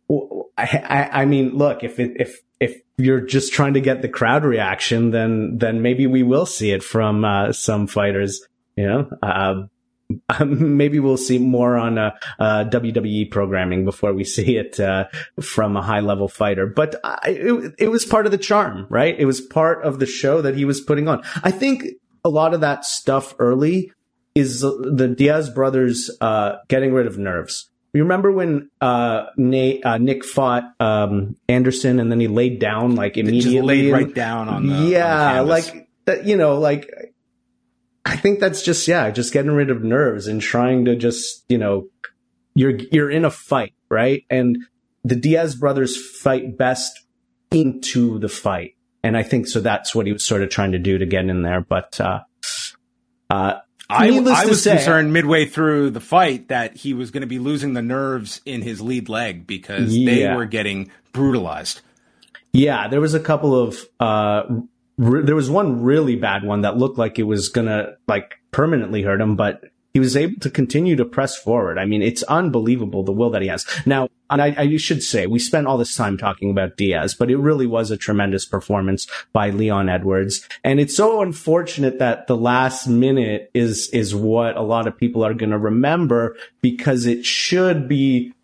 [0.08, 4.02] Well, I, I, I mean, look, if it, if if you're just trying to get
[4.02, 8.46] the crowd reaction, then then maybe we will see it from uh, some fighters.
[8.76, 9.64] You know, uh,
[10.44, 15.06] maybe we'll see more on uh, uh WWE programming before we see it uh,
[15.40, 16.66] from a high level fighter.
[16.66, 19.14] But I, it, it was part of the charm, right?
[19.18, 21.22] It was part of the show that he was putting on.
[21.42, 21.84] I think
[22.24, 23.92] a lot of that stuff early
[24.34, 26.10] is the Diaz brothers
[26.68, 27.70] getting rid of nerves.
[27.96, 32.94] You remember when uh, Nate, uh, Nick fought um, Anderson and then he laid down
[32.94, 35.88] like immediately, just laid right down on the yeah, on the like
[36.24, 36.90] you know, like
[38.04, 41.56] I think that's just yeah, just getting rid of nerves and trying to just you
[41.56, 41.88] know,
[42.54, 44.24] you're you're in a fight, right?
[44.28, 44.58] And
[45.02, 47.00] the Diaz brothers fight best
[47.50, 49.60] into the fight, and I think so.
[49.60, 51.98] That's what he was sort of trying to do to get in there, but.
[51.98, 52.20] uh
[53.28, 53.54] uh,
[53.88, 57.38] I, I was say, concerned midway through the fight that he was going to be
[57.38, 60.10] losing the nerves in his lead leg because yeah.
[60.10, 61.82] they were getting brutalized.
[62.52, 64.42] Yeah, there was a couple of uh,
[64.98, 68.34] re- there was one really bad one that looked like it was going to like
[68.50, 69.64] permanently hurt him, but
[69.96, 71.78] he was able to continue to press forward.
[71.78, 73.64] I mean, it's unbelievable the will that he has.
[73.86, 77.30] Now, and I, I, should say, we spent all this time talking about Diaz, but
[77.30, 80.46] it really was a tremendous performance by Leon Edwards.
[80.62, 85.24] And it's so unfortunate that the last minute is, is what a lot of people
[85.24, 88.34] are going to remember because it should be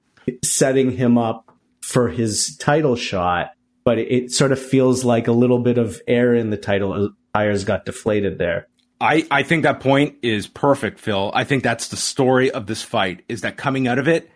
[0.42, 3.50] setting him up for his title shot.
[3.84, 7.10] But it, it sort of feels like a little bit of air in the title
[7.34, 8.68] tires got deflated there.
[9.02, 11.32] I, I think that point is perfect, Phil.
[11.34, 14.30] I think that's the story of this fight is that coming out of it,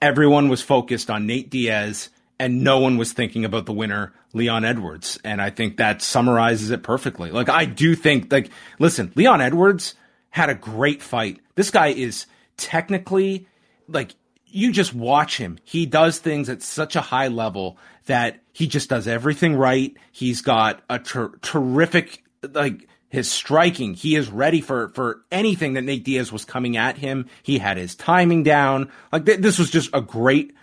[0.00, 4.64] everyone was focused on Nate Diaz and no one was thinking about the winner, Leon
[4.64, 5.18] Edwards.
[5.22, 7.30] And I think that summarizes it perfectly.
[7.30, 9.94] Like, I do think, like, listen, Leon Edwards
[10.30, 11.40] had a great fight.
[11.54, 12.26] This guy is
[12.56, 13.46] technically,
[13.88, 14.14] like,
[14.46, 15.58] you just watch him.
[15.64, 17.76] He does things at such a high level
[18.06, 19.94] that he just does everything right.
[20.12, 23.94] He's got a ter- terrific, like, his striking.
[23.94, 27.28] He is ready for, for anything that Nate Diaz was coming at him.
[27.42, 28.90] He had his timing down.
[29.12, 30.54] Like th- this was just a great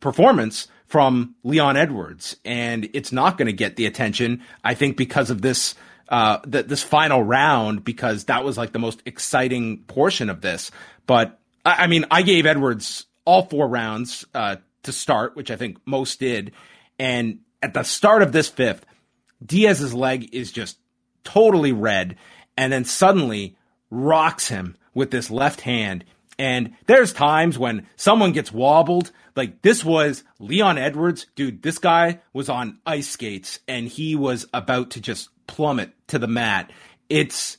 [0.00, 4.42] performance from Leon Edwards, and it's not going to get the attention.
[4.62, 5.74] I think because of this
[6.08, 10.70] uh, th- this final round, because that was like the most exciting portion of this.
[11.06, 15.56] But I, I mean, I gave Edwards all four rounds uh, to start, which I
[15.56, 16.52] think most did,
[16.98, 18.84] and at the start of this fifth,
[19.44, 20.76] Diaz's leg is just
[21.24, 22.16] totally red,
[22.56, 23.56] and then suddenly
[23.90, 26.04] rocks him with this left hand.
[26.38, 31.62] And there's times when someone gets wobbled like this was Leon Edwards, dude.
[31.62, 36.26] This guy was on ice skates and he was about to just plummet to the
[36.26, 36.70] mat.
[37.08, 37.56] It's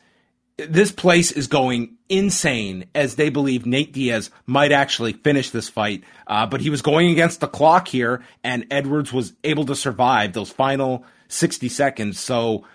[0.58, 6.04] this place is going insane as they believe Nate Diaz might actually finish this fight.
[6.28, 10.34] Uh, but he was going against the clock here, and Edwards was able to survive
[10.34, 12.20] those final 60 seconds.
[12.20, 12.66] So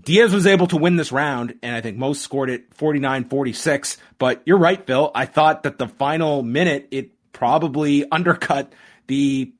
[0.00, 3.98] Diaz was able to win this round, and I think most scored it 49 46.
[4.18, 5.10] But you're right, Phil.
[5.14, 8.72] I thought that the final minute, it probably undercut
[9.06, 9.52] the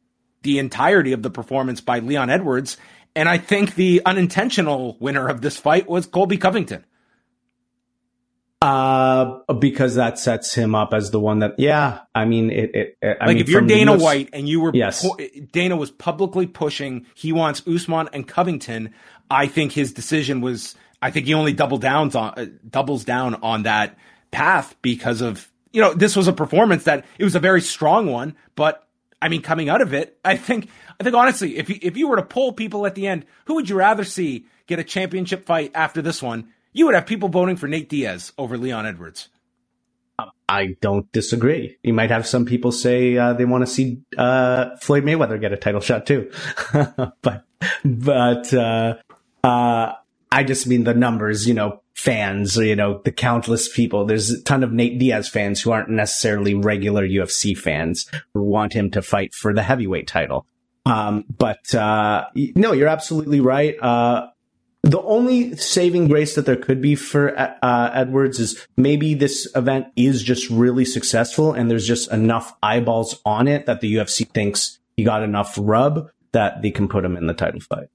[0.42, 2.76] the entirety of the performance by Leon Edwards.
[3.14, 6.84] And I think the unintentional winner of this fight was Colby Covington.
[8.62, 12.98] Uh, because that sets him up as the one that, yeah, I mean, it, it,
[13.02, 15.04] it I like mean, if you're Dana US, White and you were, yes.
[15.50, 18.94] Dana was publicly pushing, he wants Usman and Covington.
[19.32, 23.36] I think his decision was, I think he only double downs on, uh, doubles down
[23.36, 23.96] on that
[24.30, 28.06] path because of you know, this was a performance that it was a very strong
[28.06, 28.86] one, but
[29.20, 30.68] I mean, coming out of it, I think,
[31.00, 33.54] I think honestly, if you, if you were to poll people at the end, who
[33.54, 36.52] would you rather see get a championship fight after this one?
[36.72, 39.28] You would have people voting for Nate Diaz over Leon Edwards.
[40.48, 41.78] I don't disagree.
[41.82, 45.52] You might have some people say uh, they want to see uh, Floyd Mayweather get
[45.52, 46.30] a title shot too,
[47.22, 47.44] but
[47.84, 48.96] but uh,
[49.44, 49.92] uh,
[50.30, 51.46] I just mean the numbers.
[51.46, 54.04] You know, fans, you know, the countless people.
[54.04, 58.72] There's a ton of Nate Diaz fans who aren't necessarily regular UFC fans who want
[58.72, 60.46] him to fight for the heavyweight title.
[60.84, 63.80] Um, but, uh, no, you're absolutely right.
[63.80, 64.28] Uh,
[64.82, 69.86] the only saving grace that there could be for uh, Edwards is maybe this event
[69.94, 74.80] is just really successful and there's just enough eyeballs on it that the UFC thinks
[74.96, 77.90] he got enough rub that they can put him in the title fight.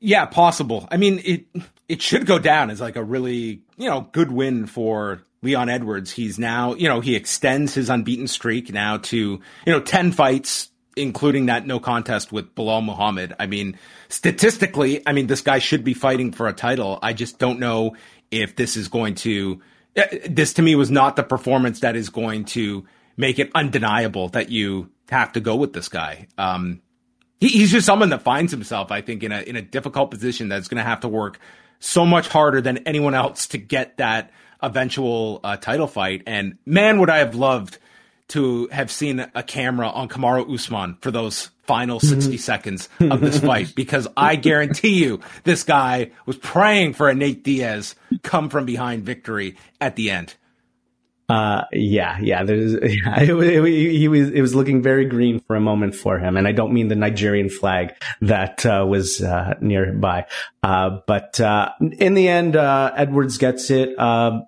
[0.00, 0.86] Yeah, possible.
[0.90, 1.46] I mean, it
[1.88, 6.10] it should go down as like a really, you know, good win for Leon Edwards.
[6.10, 10.70] He's now, you know, he extends his unbeaten streak now to, you know, 10 fights,
[10.96, 13.34] including that no contest with Belal Muhammad.
[13.38, 13.78] I mean,
[14.08, 16.98] statistically, I mean, this guy should be fighting for a title.
[17.02, 17.96] I just don't know
[18.30, 19.60] if this is going to,
[20.28, 22.84] this to me was not the performance that is going to
[23.16, 26.26] make it undeniable that you have to go with this guy.
[26.36, 26.82] Um,
[27.40, 30.48] he, he's just someone that finds himself, I think, in a, in a difficult position
[30.48, 31.38] that's going to have to work
[31.78, 34.30] so much harder than anyone else to get that
[34.62, 36.22] eventual uh, title fight.
[36.26, 37.78] And man, would I have loved
[38.28, 42.20] to have seen a camera on Kamaru Usman for those final mm-hmm.
[42.20, 47.14] 60 seconds of this fight because I guarantee you this guy was praying for a
[47.14, 50.34] Nate Diaz come from behind victory at the end.
[51.28, 52.44] Uh, yeah, yeah.
[52.44, 56.18] There's, yeah, it, it, he was, it was looking very green for a moment for
[56.18, 56.36] him.
[56.36, 60.26] And I don't mean the Nigerian flag that, uh, was, uh, nearby.
[60.62, 63.98] Uh, but, uh, in the end, uh, Edwards gets it.
[63.98, 64.42] Uh,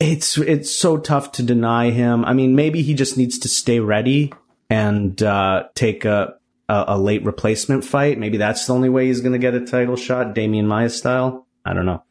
[0.00, 2.24] it's, it's so tough to deny him.
[2.24, 4.32] I mean, maybe he just needs to stay ready
[4.68, 6.34] and, uh, take a,
[6.68, 8.18] a, a late replacement fight.
[8.18, 11.46] Maybe that's the only way he's going to get a title shot, Demian Maia style.
[11.64, 12.02] I don't know.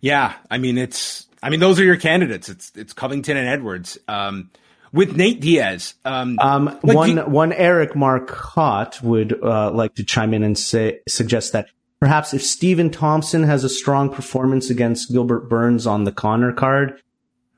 [0.00, 0.34] Yeah.
[0.50, 2.48] I mean, it's, I mean, those are your candidates.
[2.48, 3.98] It's it's Covington and Edwards.
[4.08, 4.50] Um,
[4.92, 10.04] with Nate Diaz, um, um, like one you- one Eric Marcotte would uh, like to
[10.04, 11.68] chime in and say suggest that
[12.00, 17.00] perhaps if Stephen Thompson has a strong performance against Gilbert Burns on the Conor card,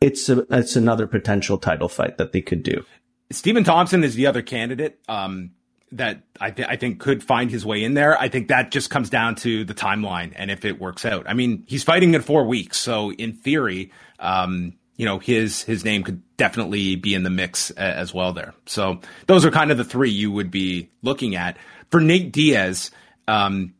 [0.00, 2.84] it's a, it's another potential title fight that they could do.
[3.30, 4.98] Stephen Thompson is the other candidate.
[5.08, 5.52] Um,
[5.92, 8.18] that I, th- I think could find his way in there.
[8.18, 11.26] I think that just comes down to the timeline and if it works out.
[11.28, 15.84] I mean, he's fighting in four weeks, so in theory, um, you know, his his
[15.84, 18.54] name could definitely be in the mix a- as well there.
[18.66, 21.56] So those are kind of the three you would be looking at
[21.90, 22.90] for Nate Diaz.
[23.28, 23.74] Um,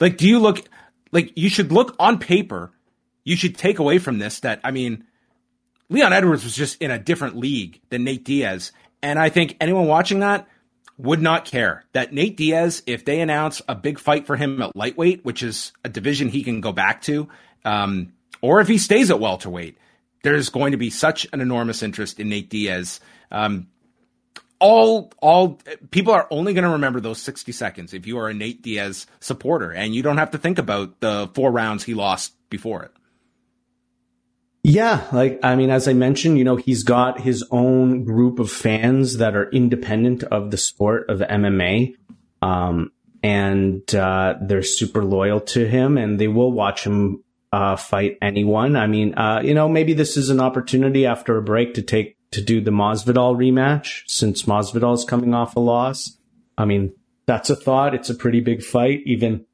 [0.00, 0.62] like, do you look
[1.12, 2.72] like you should look on paper?
[3.24, 5.04] You should take away from this that I mean,
[5.88, 8.72] Leon Edwards was just in a different league than Nate Diaz,
[9.02, 10.48] and I think anyone watching that
[10.98, 14.76] would not care that Nate Diaz, if they announce a big fight for him at
[14.76, 17.28] lightweight, which is a division he can go back to,
[17.64, 19.78] um, or if he stays at welterweight,
[20.22, 23.00] there's going to be such an enormous interest in Nate Diaz.
[23.30, 23.68] Um,
[24.60, 25.60] all all
[25.92, 29.06] people are only going to remember those 60 seconds if you are a Nate Diaz
[29.20, 32.90] supporter and you don't have to think about the four rounds he lost before it.
[34.68, 38.50] Yeah, like I mean, as I mentioned, you know, he's got his own group of
[38.50, 41.94] fans that are independent of the sport of MMA,
[42.42, 42.92] um,
[43.22, 48.76] and uh, they're super loyal to him, and they will watch him uh, fight anyone.
[48.76, 52.18] I mean, uh, you know, maybe this is an opportunity after a break to take
[52.32, 56.18] to do the Masvidal rematch since Masvidal is coming off a loss.
[56.58, 56.92] I mean,
[57.24, 57.94] that's a thought.
[57.94, 59.46] It's a pretty big fight, even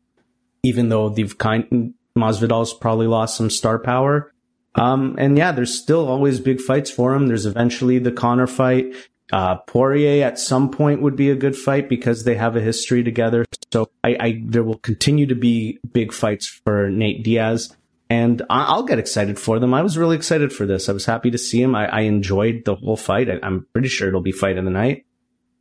[0.64, 4.33] even though they've kind Masvidal's probably lost some star power.
[4.74, 7.26] Um, and yeah, there's still always big fights for him.
[7.26, 8.94] There's eventually the Conor fight.
[9.32, 13.02] Uh, Poirier at some point would be a good fight because they have a history
[13.02, 13.44] together.
[13.72, 17.74] So I, I there will continue to be big fights for Nate Diaz,
[18.10, 19.72] and I, will get excited for them.
[19.72, 20.88] I was really excited for this.
[20.88, 21.74] I was happy to see him.
[21.74, 23.28] I, I enjoyed the whole fight.
[23.30, 25.06] I, am pretty sure it'll be fight of the night.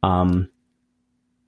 [0.02, 0.50] Um,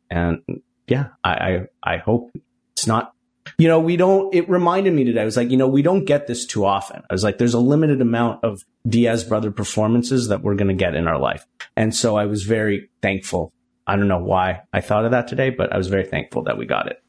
[0.09, 0.41] and
[0.87, 2.31] yeah, I, I, I hope
[2.73, 3.13] it's not
[3.57, 5.21] you know, we don't, it reminded me today.
[5.21, 7.01] I was like, you know, we don't get this too often.
[7.09, 10.73] I was like, there's a limited amount of Diaz brother performances that we're going to
[10.73, 11.45] get in our life.
[11.75, 13.53] And so I was very thankful.
[13.87, 16.57] I don't know why I thought of that today, but I was very thankful that
[16.57, 17.01] we got it.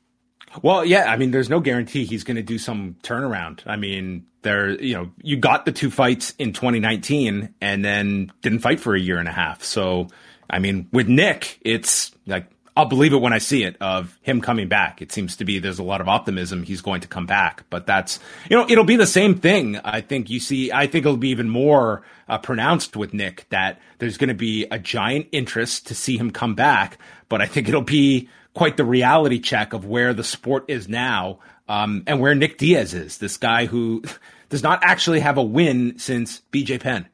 [0.62, 3.60] Well, yeah, I mean, there's no guarantee he's going to do some turnaround.
[3.66, 8.60] I mean, there, you know, you got the two fights in 2019 and then didn't
[8.60, 9.62] fight for a year and a half.
[9.62, 10.08] So,
[10.48, 12.46] I mean, with Nick, it's like
[12.76, 15.00] I'll believe it when I see it of him coming back.
[15.00, 17.86] It seems to be there's a lot of optimism he's going to come back, but
[17.86, 18.20] that's
[18.50, 19.78] you know it'll be the same thing.
[19.78, 20.70] I think you see.
[20.70, 24.66] I think it'll be even more uh, pronounced with Nick that there's going to be
[24.70, 26.98] a giant interest to see him come back,
[27.30, 31.38] but I think it'll be quite the reality check of where the sport is now
[31.68, 33.18] um, and where Nick Diaz is.
[33.18, 34.02] This guy who
[34.48, 37.08] does not actually have a win since BJ Penn.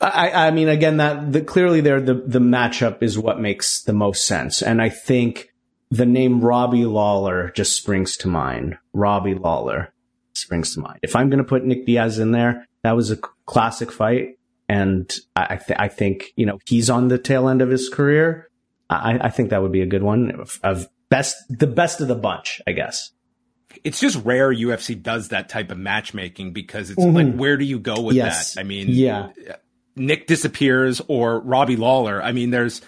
[0.00, 3.92] I, I mean, again, that the, clearly there, the, the matchup is what makes the
[3.92, 4.62] most sense.
[4.62, 5.52] And I think
[5.90, 8.78] the name Robbie Lawler just springs to mind.
[8.92, 9.92] Robbie Lawler
[10.34, 11.00] springs to mind.
[11.02, 13.16] If I'm going to put Nick Diaz in there, that was a
[13.46, 14.38] classic fight.
[14.68, 18.48] And I, th- I think, you know, he's on the tail end of his career.
[18.88, 22.08] I, I think that would be a good one of, of best, the best of
[22.08, 23.10] the bunch, I guess
[23.82, 27.16] it's just rare UFC does that type of matchmaking because it's mm-hmm.
[27.16, 28.54] like where do you go with yes.
[28.54, 28.60] that?
[28.60, 29.30] I mean, yeah,
[29.96, 32.22] Nick disappears or Robbie Lawler.
[32.22, 32.80] I mean, there's,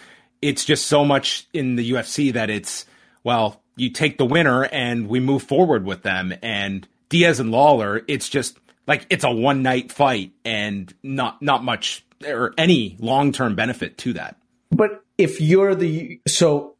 [0.42, 2.86] it's just so much in the UFC that it's,
[3.24, 6.34] well, you take the winner and we move forward with them.
[6.42, 11.64] And Diaz and Lawler, it's just like it's a one night fight and not, not
[11.64, 14.36] much or any long term benefit to that.
[14.70, 16.74] But if you're the, so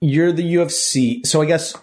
[0.00, 1.74] you're the UFC, so I guess,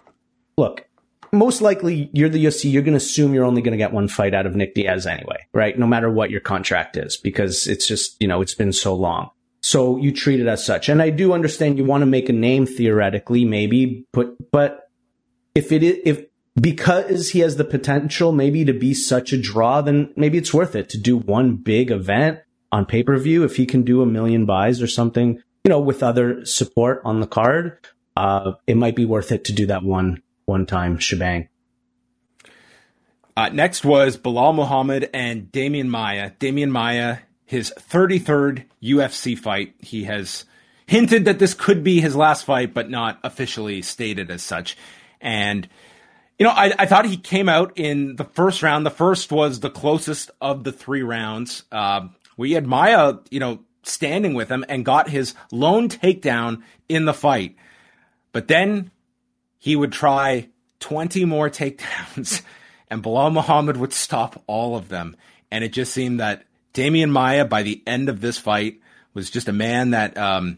[0.57, 0.86] look,
[1.31, 4.07] most likely you're the UFC, you're going to assume you're only going to get one
[4.07, 5.77] fight out of Nick Diaz anyway, right?
[5.77, 9.29] No matter what your contract is, because it's just, you know, it's been so long.
[9.61, 10.87] So you treat it as such.
[10.89, 14.89] And I do understand you want to make a name theoretically, maybe, but, but
[15.55, 16.25] if it is, if,
[16.59, 20.75] because he has the potential maybe to be such a draw, then maybe it's worth
[20.75, 22.39] it to do one big event
[22.71, 23.43] on pay per view.
[23.43, 27.19] If he can do a million buys or something, you know, with other support on
[27.19, 27.77] the card,
[28.15, 31.49] uh, it might be worth it to do that one one time shebang.
[33.35, 36.31] Uh, next was Belal Muhammad and Demian Maia.
[36.39, 39.75] Demian Maia, his 33rd UFC fight.
[39.79, 40.45] He has
[40.87, 44.75] hinted that this could be his last fight, but not officially stated as such.
[45.21, 45.67] And,
[46.39, 48.85] you know, I, I thought he came out in the first round.
[48.85, 51.63] The first was the closest of the three rounds.
[51.71, 57.05] Uh, we had Maia, you know, standing with him and got his lone takedown in
[57.05, 57.55] the fight.
[58.31, 58.91] But then
[59.67, 60.47] he would try
[60.79, 62.41] 20 more takedowns
[62.89, 65.17] and Belal Muhammad would stop all of them.
[65.51, 68.79] And it just seemed that Demian Maia, by the end of this fight,
[69.13, 70.57] was just a man that um,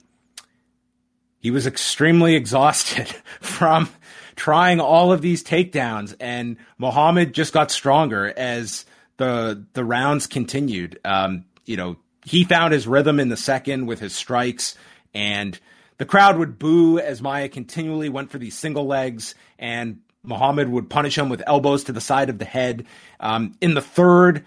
[1.40, 3.08] he was extremely exhausted
[3.42, 3.90] from
[4.36, 6.14] trying all of these takedowns.
[6.20, 8.86] And Muhammad just got stronger as
[9.18, 11.00] the the rounds continued.
[11.04, 11.96] Um, you know,
[12.26, 14.78] he found his rhythm in the second with his strikes
[15.16, 15.60] and
[16.00, 20.90] the crowd would boo as Maia continually went for these single legs, and Muhammad would
[20.90, 22.86] punish him with elbows to the side of the head.
[23.20, 24.46] Um, in the third,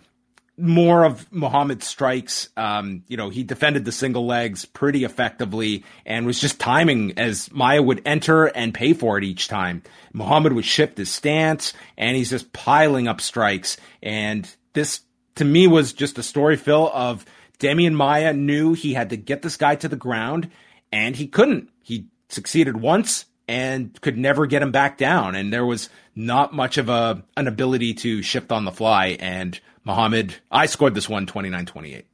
[0.57, 2.49] more of Muhammad's strikes.
[2.57, 7.53] Um, you know, he defended the single legs pretty effectively and was just timing as
[7.53, 9.83] Maia would enter and pay for it each time.
[10.13, 13.77] Muhammad would shift his stance and he's just piling up strikes.
[14.03, 15.01] And this,
[15.35, 17.27] to me, was just a story, Phil, of
[17.59, 20.51] Demian Maia knew he had to get this guy to the ground
[20.93, 21.71] and he couldn't.
[21.83, 25.35] He succeeded once and could never get him back down.
[25.35, 29.17] And there was not much of a an ability to shift on the fly.
[29.19, 32.07] And Muhammad, I scored this one 29 28.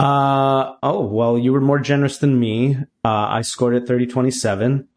[0.00, 2.76] Uh, oh, well, you were more generous than me.
[3.04, 4.88] Uh, I scored it 30 27.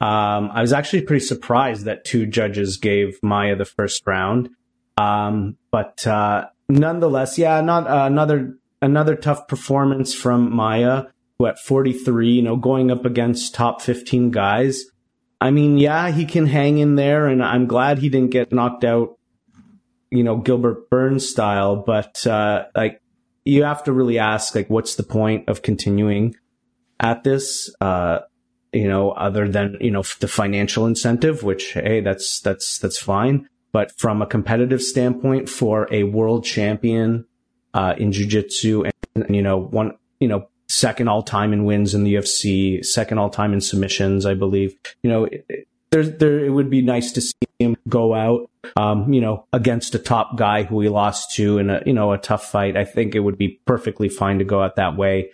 [0.00, 4.50] Um, I was actually pretty surprised that two judges gave Maia the first round.
[4.96, 11.06] Um, but uh, nonetheless, yeah, not uh, another another tough performance from Maia,
[11.38, 14.84] who at 43, you know, going up against top 15 guys.
[15.40, 18.84] I mean, yeah, he can hang in there, and I'm glad he didn't get knocked
[18.84, 19.18] out,
[20.10, 21.76] you know, Gilbert Burns style.
[21.76, 23.02] But uh, like,
[23.44, 26.34] you have to really ask, like, what's the point of continuing
[27.00, 27.74] at this?
[27.80, 28.20] Uh,
[28.72, 33.48] you know, other than you know the financial incentive, which hey, that's that's that's fine.
[33.72, 37.26] But from a competitive standpoint, for a world champion
[37.72, 41.94] uh, in jiu-jitsu and, and, you know, one, you know, second all time in wins
[41.94, 46.44] in the UFC, second all time in submissions, I believe, you know, it, there, there,
[46.44, 50.36] it would be nice to see him go out, um, you know, against a top
[50.36, 52.76] guy who he lost to in a, you know, a tough fight.
[52.76, 55.32] I think it would be perfectly fine to go out that way.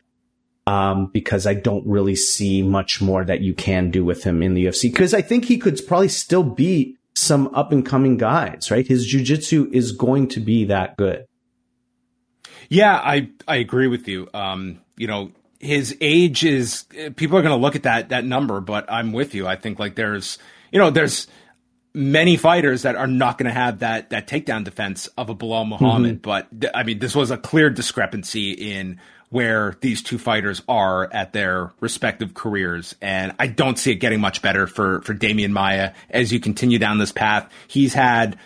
[0.66, 4.54] Um, because I don't really see much more that you can do with him in
[4.54, 4.82] the UFC.
[4.82, 8.86] Because I think he could probably still beat some up and coming guys, right?
[8.86, 11.26] His jujitsu is going to be that good.
[12.68, 14.28] Yeah, I I agree with you.
[14.32, 16.84] Um, you know, his age is
[17.16, 19.46] people are going to look at that that number, but I'm with you.
[19.46, 20.38] I think like there's
[20.70, 21.26] you know there's
[21.94, 25.66] many fighters that are not going to have that that takedown defense of a Belal
[25.66, 26.16] Muhammad.
[26.16, 26.20] Mm-hmm.
[26.20, 31.08] But th- I mean, this was a clear discrepancy in where these two fighters are
[31.12, 32.94] at their respective careers.
[33.00, 36.80] And I don't see it getting much better for, for Demian Maia as you continue
[36.80, 37.48] down this path.
[37.68, 38.36] He's had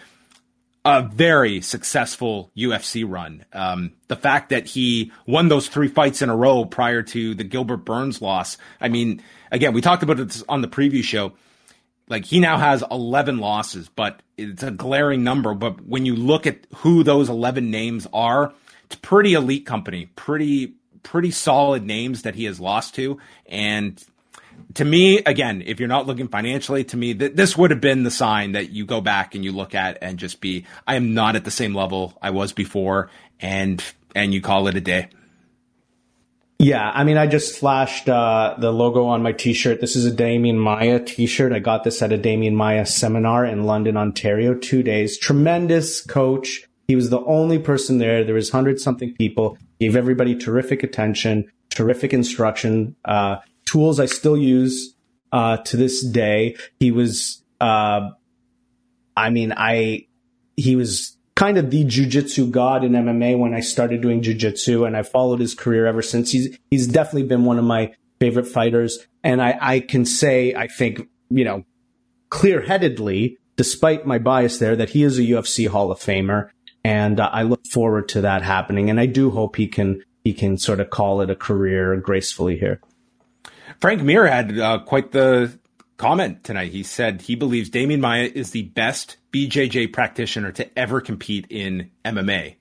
[0.85, 3.45] a very successful UFC run.
[3.53, 7.45] Um, the fact that he won those three fights in a row prior to the
[7.45, 8.59] Gilbert Burns loss.
[8.81, 11.33] I mean, again, we talked about it on the preview show.
[12.09, 15.55] Like he now has 11 losses, but it's a glaring number.
[15.55, 18.53] But when you look at who those 11 names are,
[18.85, 24.03] it's pretty elite company, pretty pretty solid names that he has lost to, and
[24.75, 28.03] to me, again, if you're not looking financially, to me, th- this would have been
[28.03, 31.15] the sign that you go back and you look at and just be, I am
[31.15, 33.83] not at the same level I was before, and
[34.15, 35.09] and you call it a day.
[36.59, 39.81] Yeah, I mean, I just flashed uh, the logo on my T-shirt.
[39.81, 41.53] This is a Demian Maia T-shirt.
[41.53, 44.55] I got this at a Demian Maia seminar in London, Ontario.
[44.55, 45.19] Two days.
[45.19, 46.65] Tremendous coach.
[46.87, 48.25] He was the only person there.
[48.25, 49.59] There was hundred something people.
[49.81, 54.95] Gave everybody terrific attention, terrific instruction, uh, tools I still use
[55.33, 56.57] uh, to this day.
[56.79, 58.11] He was, uh,
[59.17, 60.07] I mean, I
[60.57, 64.97] he was kind of the jujitsu god in MMA when I started doing jujitsu, and
[64.97, 66.31] I followed his career ever since.
[66.31, 70.69] He's he's definitely been one of my favorite fighters, and I I can say I
[70.69, 71.65] think you know
[72.31, 76.51] clear headedly, despite my bias there, that he is a UFC Hall of Famer
[76.85, 78.91] and uh, I look forward to that happening.
[78.91, 82.59] And I do hope he can he can sort of call it a career gracefully
[82.59, 82.81] here.
[83.85, 85.59] Frank Mir had uh, quite the
[85.99, 86.73] comment tonight.
[86.73, 91.91] He said he believes Demian Maia is the best BJJ practitioner to ever compete in
[92.03, 92.57] MMA.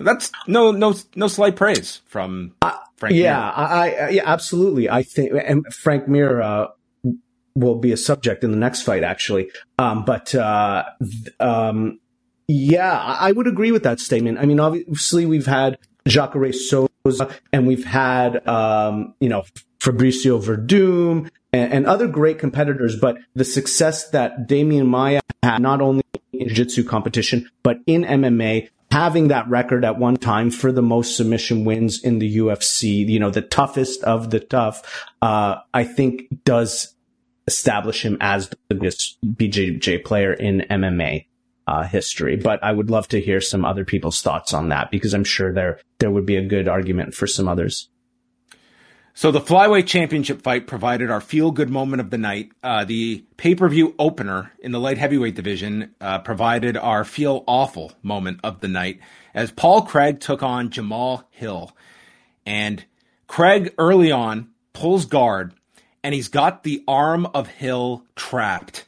[0.00, 2.56] That's no no no slight praise from
[2.96, 3.14] Frank.
[3.14, 3.52] yeah, Mir.
[3.54, 4.90] I, I, yeah, absolutely.
[4.90, 6.66] I think and Frank Mir uh,
[7.54, 9.52] will be a subject in the next fight, actually.
[9.78, 10.86] Um, but uh,
[11.38, 12.00] um,
[12.48, 14.38] yeah, I would agree with that statement.
[14.38, 19.44] I mean, obviously we've had Jacare Souza and we've had, um, you know,
[19.84, 25.82] Fabricio Werdum and, and, other great competitors, but the success that Demian Maia had not
[25.82, 30.82] only in jiu-jitsu competition, but in MMA, having that record at one time for the
[30.82, 35.84] most submission wins in the UFC, you know, the toughest of the tough, uh, I
[35.84, 36.94] think does
[37.46, 41.26] establish him as the biggest BJJ player in MMA
[41.66, 42.36] uh, history.
[42.36, 45.52] But I would love to hear some other people's thoughts on that because I'm sure
[45.52, 47.88] there there would be a good argument for some others.
[49.16, 52.50] So the flyweight championship fight provided our feel good moment of the night.
[52.64, 57.44] Uh, the pay per view opener in the light heavyweight division uh, provided our feel
[57.46, 58.98] awful moment of the night
[59.32, 61.70] as Paul Craig took on Jamal Hill,
[62.44, 62.84] and
[63.28, 65.54] Craig early on pulls guard,
[66.02, 68.84] and he's got the arm of Hill trapped,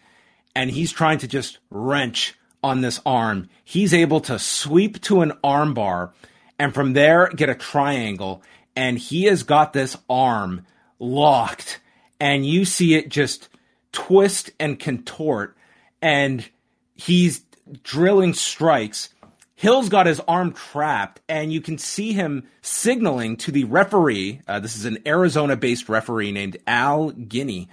[0.56, 5.32] and he's trying to just wrench on this arm, he's able to sweep to an
[5.44, 6.10] armbar
[6.58, 8.42] and from there get a triangle.
[8.76, 10.66] And he has got this arm
[10.98, 11.80] locked
[12.20, 13.48] and you see it just
[13.92, 15.56] twist and contort
[16.02, 16.46] and
[16.94, 17.42] he's
[17.82, 19.10] drilling strikes.
[19.54, 24.42] Hill's got his arm trapped, and you can see him signaling to the referee.
[24.46, 27.68] Uh, this is an Arizona based referee named Al Guinee.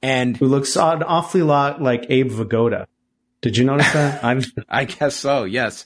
[0.00, 2.86] And who looks an awfully lot like Abe Vigoda.
[3.40, 4.24] Did you notice that?
[4.24, 5.44] I'm, I guess so.
[5.44, 5.84] Yes.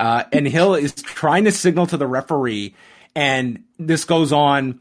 [0.00, 2.74] Uh, and Hill is trying to signal to the referee,
[3.18, 4.78] and this goes on.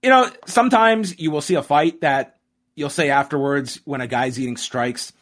[0.00, 2.38] You know, sometimes you will see a fight that
[2.76, 5.12] you'll say afterwards when a guy's eating strikes.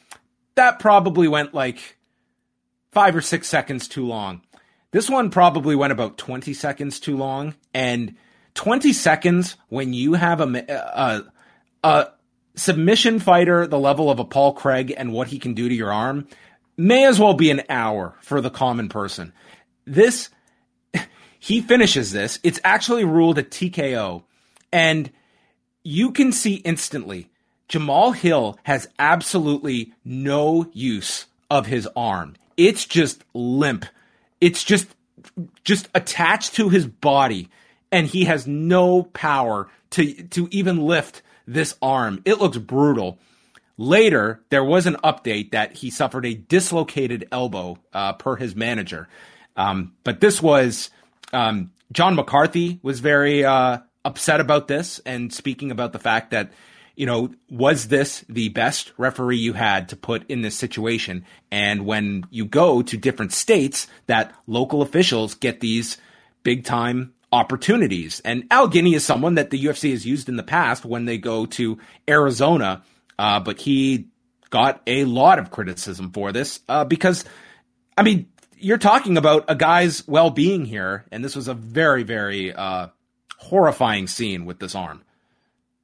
[0.54, 1.96] That probably went like
[2.92, 4.42] five or six seconds too long.
[4.90, 7.54] This one probably went about 20 seconds too long.
[7.72, 8.16] And
[8.52, 11.22] 20 seconds when you have a, a,
[11.82, 12.08] a
[12.54, 15.90] submission fighter the level of a Paul Craig and what he can do to your
[15.92, 16.28] arm
[16.76, 19.32] may as well be an hour for the common person.
[19.86, 20.28] This,
[21.40, 22.38] he finishes this.
[22.42, 24.22] It's actually ruled a TKO.
[24.70, 25.10] And
[25.82, 27.30] you can see instantly
[27.66, 32.36] Jamal Hill has absolutely no use of his arm.
[32.56, 33.86] It's just limp.
[34.40, 34.88] It's just
[35.64, 37.48] just attached to his body
[37.92, 42.22] and he has no power to to even lift this arm.
[42.24, 43.18] It looks brutal.
[43.78, 49.08] Later, there was an update that he suffered a dislocated elbow uh, per his manager.
[49.56, 50.90] Um, but this was
[51.32, 56.52] um, John McCarthy was very uh, upset about this and speaking about the fact that
[57.00, 61.24] you know, was this the best referee you had to put in this situation?
[61.50, 65.96] And when you go to different states, that local officials get these
[66.42, 68.20] big time opportunities.
[68.20, 71.16] And Al Guinee is someone that the UFC has used in the past when they
[71.16, 72.82] go to Arizona,
[73.18, 74.08] uh, but he
[74.50, 77.24] got a lot of criticism for this uh, because,
[77.96, 78.28] I mean,
[78.60, 82.88] you're talking about a guy's well being here, and this was a very, very uh,
[83.38, 85.02] horrifying scene with this arm.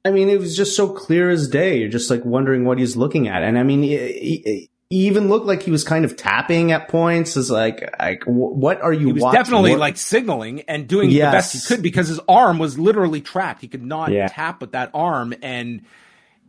[0.05, 1.79] I mean, it was just so clear as day.
[1.79, 3.43] You're just like wondering what he's looking at.
[3.43, 7.35] And I mean, he, he even looked like he was kind of tapping at points.
[7.35, 9.07] Is like, like, what are you?
[9.07, 9.39] He was watching?
[9.39, 9.79] definitely what?
[9.79, 11.31] like signaling and doing yes.
[11.31, 13.61] the best he could because his arm was literally trapped.
[13.61, 14.27] He could not yeah.
[14.29, 15.81] tap with that arm, and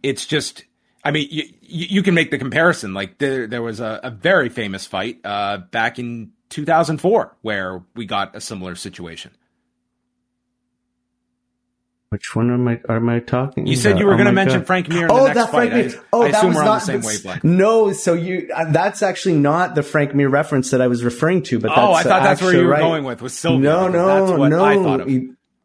[0.03, 0.64] it's just.
[1.09, 2.92] I mean, you, you can make the comparison.
[2.92, 8.04] Like there, there was a, a very famous fight uh, back in 2004 where we
[8.04, 9.30] got a similar situation.
[12.11, 13.66] Which one am I am I talking?
[13.66, 14.66] You said you were oh going to mention God.
[14.66, 15.86] Frank Mir in oh, the next that Frank fight.
[15.92, 16.04] Mir.
[16.12, 17.44] Oh, I, I that was we're not on the same the, wavelength.
[17.44, 21.42] No, so you uh, that's actually not the Frank Mir reference that I was referring
[21.44, 21.59] to.
[21.59, 22.80] But oh, I thought that's where you were right.
[22.80, 23.61] going with was Sylvia.
[23.61, 24.64] No, no, that's what no.
[24.64, 25.09] I thought of.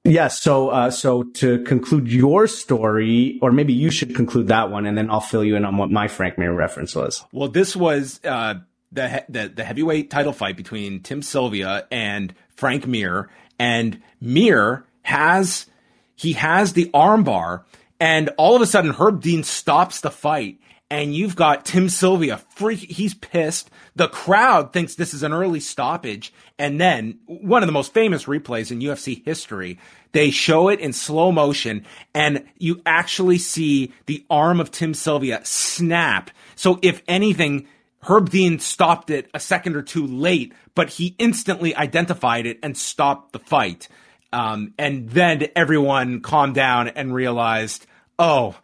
[0.06, 0.14] Yes.
[0.14, 4.86] Yeah, so uh, so to conclude your story, or maybe you should conclude that one,
[4.86, 7.24] and then I'll fill you in on what my Frank Mir reference was.
[7.32, 8.56] Well, this was uh,
[8.92, 15.68] the, the the heavyweight title fight between Tim Sylvia and Frank Mir, and Mir has
[16.16, 17.64] he has the armbar,
[18.00, 20.60] and all of a sudden Herb Dean stops the fight,
[20.94, 22.78] and you've got Tim Sylvia freak.
[22.78, 23.72] He's pissed.
[23.96, 28.26] The crowd thinks this is an early stoppage, and then one of the most famous
[28.26, 29.80] replays in UFC history.
[30.12, 35.42] They show it in slow motion, and you actually see the arm of Tim Sylvia
[35.44, 36.30] snap.
[36.56, 37.68] So if anything,
[38.02, 42.78] Herb Dean stopped it a second or two late, but he instantly identified it and
[42.78, 43.88] stopped the fight.
[44.32, 47.88] Um, and then everyone calmed down and realized,
[48.20, 48.58] oh,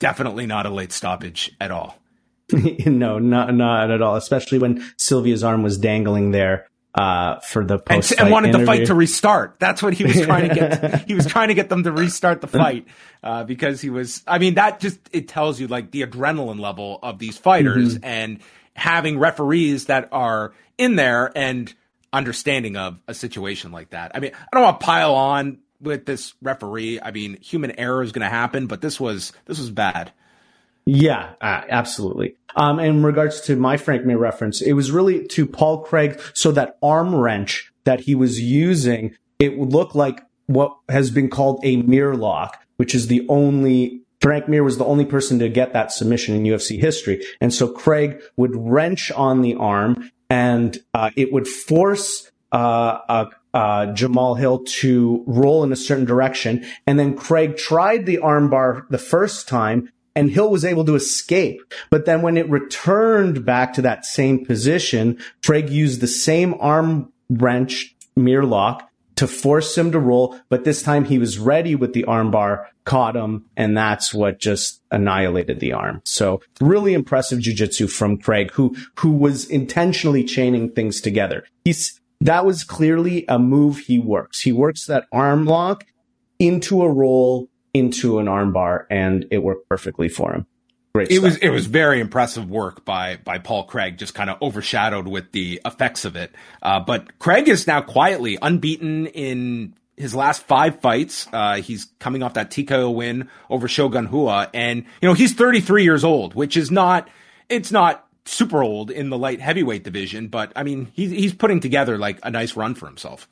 [0.00, 1.96] definitely not a late stoppage at all.
[2.52, 4.16] no, not not at all.
[4.16, 8.66] Especially when Sylvia's arm was dangling there uh, for the post and, and, wanted interview.
[8.66, 9.56] the fight to restart.
[9.60, 11.04] That's what he was trying to get.
[11.08, 12.86] he was trying to get them to restart the fight
[13.22, 14.24] uh, because he was.
[14.26, 18.04] I mean, that just it tells you like the adrenaline level of these fighters mm-hmm.
[18.04, 18.40] and
[18.74, 21.72] having referees that are in there and
[22.12, 24.12] understanding of a situation like that.
[24.14, 27.00] I mean, I don't want to pile on with this referee.
[27.00, 30.12] I mean, human error is going to happen, but this was this was bad.
[30.86, 32.36] Yeah, uh, absolutely.
[32.56, 36.20] Um, in regards to my Frank Mir reference, it was really to Paul Craig.
[36.34, 41.30] So that arm wrench that he was using, it would look like what has been
[41.30, 45.48] called a mirror lock, which is the only Frank Mir was the only person to
[45.48, 47.24] get that submission in UFC history.
[47.40, 53.86] And so Craig would wrench on the arm and uh, it would force uh, uh,
[53.92, 56.64] Jamal Hill to roll in a certain direction.
[56.86, 61.62] And then Craig tried the armbar the first time and Hill was able to escape.
[61.88, 67.12] But then when it returned back to that same position, Craig used the same arm
[67.28, 70.38] wrench mirror lock to force him to roll.
[70.48, 74.80] But this time he was ready with the armbar, caught him, and that's what just
[74.90, 76.00] annihilated the arm.
[76.04, 81.44] So really impressive jujitsu from Craig, who, who was intentionally chaining things together.
[81.64, 84.40] He's, that was clearly a move he works.
[84.40, 85.84] He works that arm lock
[86.38, 90.46] into a roll, into an armbar, and it worked perfectly for him.
[90.94, 91.24] Great it stuff.
[91.24, 95.30] was it was very impressive work by by Paul Craig, just kind of overshadowed with
[95.32, 96.32] the effects of it.
[96.60, 101.28] Uh, but Craig is now quietly unbeaten in his last five fights.
[101.32, 105.84] Uh, he's coming off that TKO win over Shogun Rua, and you know he's 33
[105.84, 107.08] years old, which is not
[107.48, 111.60] it's not super old in the light heavyweight division, but I mean he's he's putting
[111.60, 113.28] together like a nice run for himself.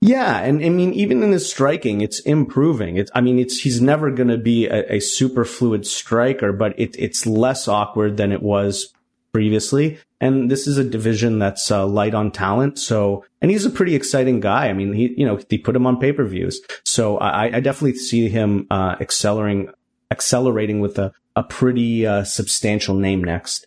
[0.00, 2.96] Yeah, and I mean, even in his striking, it's improving.
[2.96, 6.78] It's, I mean, it's he's never going to be a, a, super fluid striker, but
[6.78, 8.94] it, it's less awkward than it was
[9.32, 9.98] previously.
[10.20, 12.78] And this is a division that's uh, light on talent.
[12.78, 14.68] So, and he's a pretty exciting guy.
[14.68, 16.60] I mean, he, you know, they put him on pay per views.
[16.84, 19.70] So I, I, definitely see him, uh, accelerating,
[20.10, 23.66] accelerating with a, a pretty, uh, substantial name next.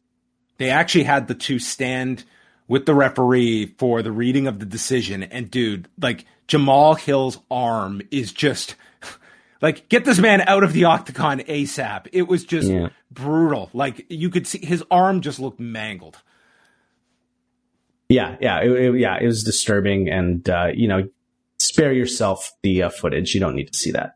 [0.61, 2.23] They actually had the two stand
[2.67, 5.23] with the referee for the reading of the decision.
[5.23, 8.75] And dude, like Jamal Hill's arm is just,
[9.61, 12.09] like, get this man out of the octagon ASAP.
[12.13, 12.89] It was just yeah.
[13.09, 13.71] brutal.
[13.73, 16.21] Like, you could see his arm just looked mangled.
[18.07, 19.17] Yeah, yeah, it, it, yeah.
[19.19, 21.09] It was disturbing, and uh, you know,
[21.57, 23.33] spare yourself the uh, footage.
[23.33, 24.15] You don't need to see that.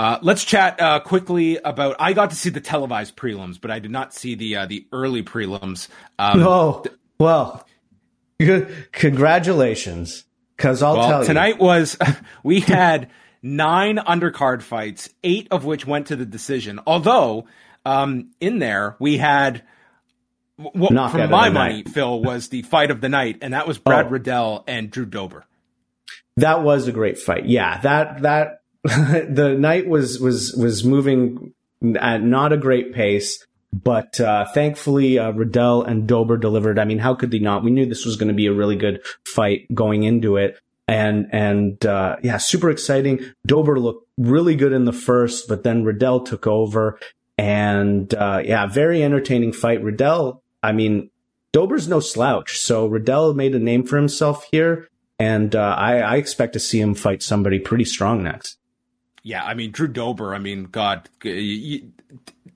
[0.00, 1.94] Uh, let's chat uh, quickly about.
[1.98, 4.86] I got to see the televised prelims, but I did not see the uh, the
[4.92, 5.88] early prelims.
[6.18, 6.84] Um, oh
[7.18, 7.66] well,
[8.92, 10.24] congratulations!
[10.56, 11.98] Because I'll well, tell you, tonight was
[12.42, 13.10] we had
[13.42, 16.80] nine undercard fights, eight of which went to the decision.
[16.86, 17.44] Although
[17.84, 19.64] um, in there we had
[20.56, 21.90] what, from my money, night.
[21.90, 24.08] Phil, was the fight of the night, and that was Brad oh.
[24.08, 25.44] Riddell and Drew Dober.
[26.38, 27.44] That was a great fight.
[27.44, 31.52] Yeah, that that the night was was was moving
[31.98, 36.78] at not a great pace, but uh, thankfully uh, Riddell and Dober delivered.
[36.78, 37.62] I mean, how could they not?
[37.62, 40.58] We knew this was going to be a really good fight going into it,
[40.88, 43.20] and and uh, yeah, super exciting.
[43.46, 46.98] Dober looked really good in the first, but then Riddell took over,
[47.36, 49.82] and uh, yeah, very entertaining fight.
[49.82, 51.10] Riddell I mean,
[51.52, 56.16] Dober's no slouch, so Riddell made a name for himself here, and uh, I, I,
[56.16, 58.58] expect to see him fight somebody pretty strong next.
[59.22, 60.34] Yeah, I mean, Drew Dober.
[60.34, 61.92] I mean, God, you,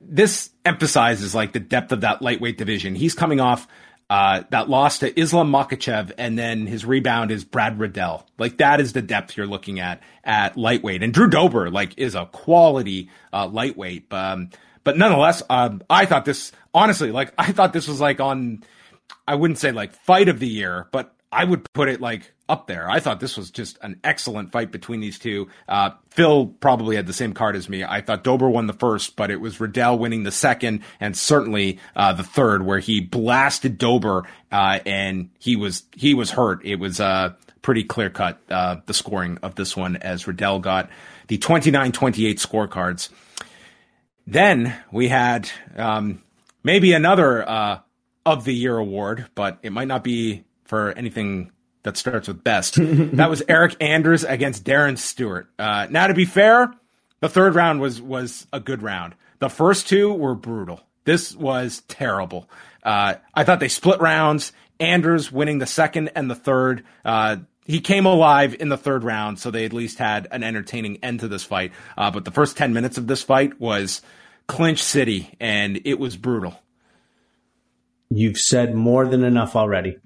[0.01, 2.95] this emphasizes like the depth of that lightweight division.
[2.95, 3.69] He's coming off
[4.11, 8.27] uh, that loss to Islam Makhachev, and then his rebound is Brad Riddell.
[8.39, 11.03] Like that is the depth you're looking at at lightweight.
[11.03, 14.13] And Drew Dober, like, is a quality uh, lightweight.
[14.13, 14.51] Um,
[14.85, 18.63] but nonetheless, um, I thought this honestly, like I thought this was like on,
[19.27, 22.67] I wouldn't say like fight of the year, but I would put it like up
[22.67, 22.89] there.
[22.89, 25.49] I thought this was just an excellent fight between these two.
[25.69, 27.83] Uh, Phil probably had the same card as me.
[27.83, 31.81] I thought Dober won the first, but it was Riddell winning the second and certainly
[31.97, 36.65] uh, the third, where he blasted Dober uh, and he was he was hurt.
[36.65, 40.89] It was uh, pretty clear cut uh, the scoring of this one as Riddell got
[41.27, 43.09] the 29-28 scorecards.
[44.27, 46.23] Then we had um,
[46.63, 47.79] maybe another uh,
[48.25, 51.51] of the year award, but it might not be for anything
[51.83, 52.75] that starts with best.
[52.79, 55.49] that was Eryk Anders against Darren Stewart.
[55.59, 56.73] Uh, now, to be fair,
[57.21, 59.15] the third round was was a good round.
[59.39, 60.81] The first two were brutal.
[61.05, 62.49] This was terrible.
[62.83, 64.53] Uh, I thought they split rounds.
[64.81, 66.85] Anders winning the second and the third.
[67.05, 70.99] Uh, he came alive in the third round, so they at least had an entertaining
[71.03, 71.73] end to this fight.
[71.97, 74.03] Uh, but the first 10 minutes of this fight was
[74.47, 76.61] clinch city, and it was brutal.
[78.11, 79.97] You've said more than enough already.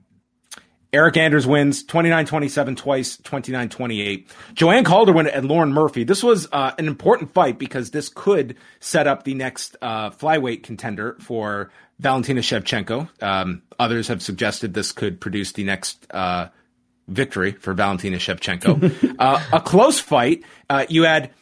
[0.93, 4.27] Eryk Anders wins 29-27 twice, 29-28.
[4.55, 6.05] Joanne Calderwood and Lauren Murphy.
[6.05, 10.63] This was uh, an important fight because this could set up the next uh, flyweight
[10.63, 13.23] contender for Valentina Shevchenko.
[13.23, 16.49] Um, others have suggested this could produce the next uh,
[17.07, 19.15] victory for Valentina Shevchenko.
[19.19, 20.45] Uh, a close fight.
[20.71, 21.33] Uh, you had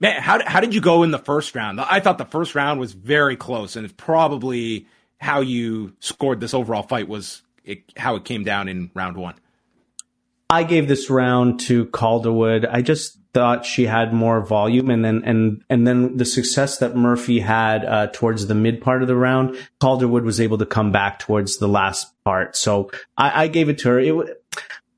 [0.00, 0.20] man.
[0.20, 1.80] How how did you go in the first round?
[1.80, 4.88] I thought the first round was very close, and it's probably
[5.20, 9.34] how you scored this overall fight was it, how it came down in round one.
[10.48, 12.66] I gave this round to Calderwood.
[12.68, 16.96] I just thought she had more volume, and then and and then the success that
[16.96, 20.90] Murphy had uh, towards the mid part of the round, Calderwood was able to come
[20.90, 22.56] back towards the last part.
[22.56, 24.00] So I, I gave it to her.
[24.00, 24.44] It.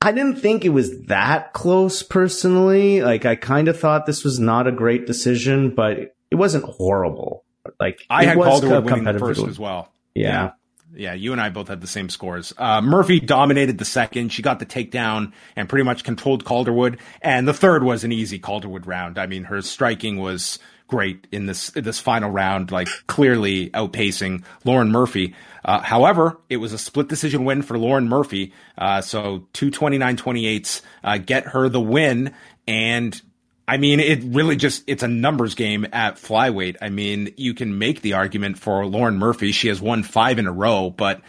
[0.01, 3.03] I didn't think it was that close personally.
[3.03, 7.45] Like I kind of thought this was not a great decision, but it wasn't horrible.
[7.79, 9.93] Like I had Calderwood winning the first as well.
[10.15, 10.27] Yeah.
[10.27, 10.51] yeah.
[10.95, 12.53] Yeah, you and I both had the same scores.
[12.57, 14.31] Uh, Murphy dominated the second.
[14.31, 16.99] She got the takedown and pretty much controlled Calderwood.
[17.21, 19.17] And the third was an easy Calderwood round.
[19.17, 24.91] I mean, her striking was great in this this final round, like clearly outpacing Lauren
[24.91, 25.33] Murphy.
[25.65, 28.53] Uh, however, it was a split decision win for Lauren Murphy.
[28.77, 32.33] Uh, so two 29-28s uh, get her the win.
[32.67, 33.19] And
[33.67, 36.77] I mean, it really just, it's a numbers game at flyweight.
[36.81, 39.51] I mean, you can make the argument for Lauren Murphy.
[39.51, 41.21] She has won five in a row, but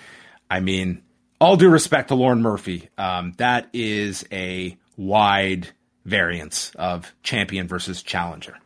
[0.50, 1.02] I mean,
[1.40, 5.68] all due respect to Lauren Murphy, um, that is a wide
[6.04, 8.56] variance of champion versus challenger.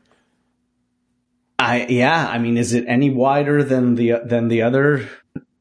[1.58, 5.08] I yeah, I mean, is it any wider than the than the other,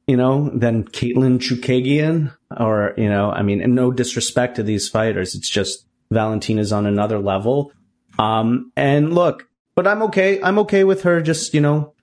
[0.05, 2.33] you know, than Katlyn Chookagian?
[2.55, 6.85] Or you know, I mean, and no disrespect to these fighters, it's just Valentina's on
[6.85, 7.71] another level.
[8.19, 10.41] Um, and look, but I'm okay.
[10.41, 11.93] I'm okay with her just, you know,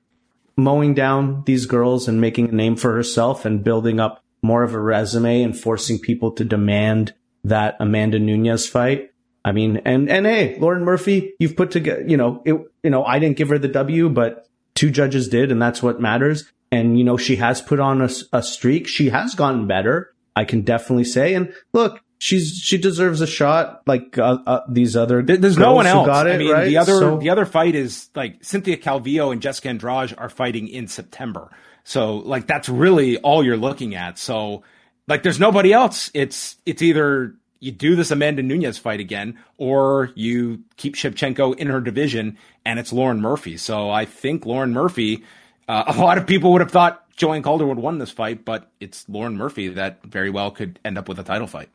[0.57, 4.75] mowing down these girls and making a name for herself and building up more of
[4.75, 9.11] a resume and forcing people to demand that Amanda Nunes fight.
[9.45, 13.05] I mean, and, and hey, Lauren Murphy, you've put together, you know, it, you know,
[13.05, 16.51] I didn't give her the W, but two judges did, and that's what matters.
[16.71, 18.89] And, you know, she has put on a, a streak.
[18.89, 20.15] She has gotten better.
[20.37, 21.35] I can definitely say.
[21.35, 25.23] And look, she's she deserves a shot like uh, uh, these other.
[25.23, 26.07] There's no one else.
[26.07, 26.65] Got it, I mean, right?
[26.65, 30.67] the other so, the other fight is like Cynthia Calvillo and Jessica Andrade are fighting
[30.67, 31.51] in September.
[31.85, 34.19] So like that's really all you're looking at.
[34.19, 34.63] So
[35.07, 36.11] like there's nobody else.
[36.15, 41.69] It's it's either you do this Amanda Nunes fight again, or you keep Shevchenko in
[41.69, 43.59] her division, and it's Lauren Murphy.
[43.59, 45.25] So I think Lauren Murphy.
[45.69, 49.07] Uh, a lot of people would have thought Joanne Calderwood won this fight, but it's
[49.11, 51.69] Lauren Murphy that very well could end up with a title fight.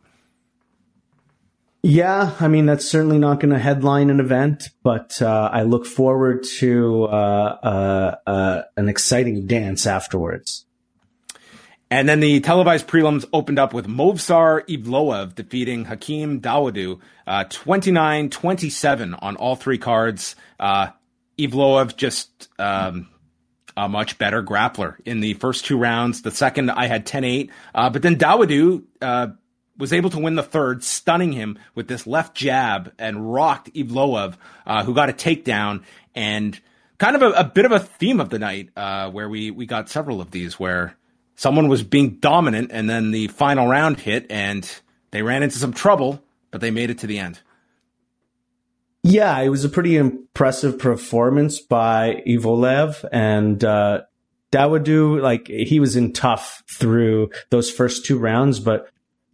[1.81, 5.85] Yeah, I mean that's certainly not going to headline an event, but uh, I look
[5.85, 10.65] forward to uh, uh, uh, an exciting dance afterwards.
[11.91, 18.29] And then the televised prelims opened up with Movsar Evloev defeating Hakeem Dawodu uh, 29
[18.29, 20.35] 27 on all three cards.
[20.59, 20.89] Uh,
[21.39, 23.07] Evloev just um,
[23.77, 26.21] a much better grappler in the first two rounds.
[26.21, 27.51] The second, I had 10 8.
[27.73, 29.27] Uh, but then Dawodu uh,
[29.79, 34.35] was able to win the third, stunning him with this left jab and rocked Evloev,
[34.67, 36.59] uh, who got a takedown and
[36.99, 39.65] kind of a, a, bit of a theme of the night, uh, where we, we
[39.65, 40.95] got several of these where
[41.35, 44.69] someone was being dominant and then the final round hit and
[45.11, 46.21] they ran into some trouble,
[46.51, 47.39] but they made it to the end.
[49.01, 54.01] Yeah, it was a pretty impressive performance by Evloev and, uh,
[54.51, 58.89] like he was in tough through those first two rounds, but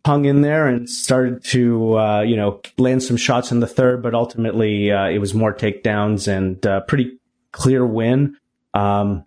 [0.05, 4.03] hung in there and started to, uh, you know, land some shots in the third,
[4.03, 7.17] but ultimately, uh, it was more takedowns and, uh, pretty
[7.51, 8.37] clear win.
[8.75, 9.25] Um,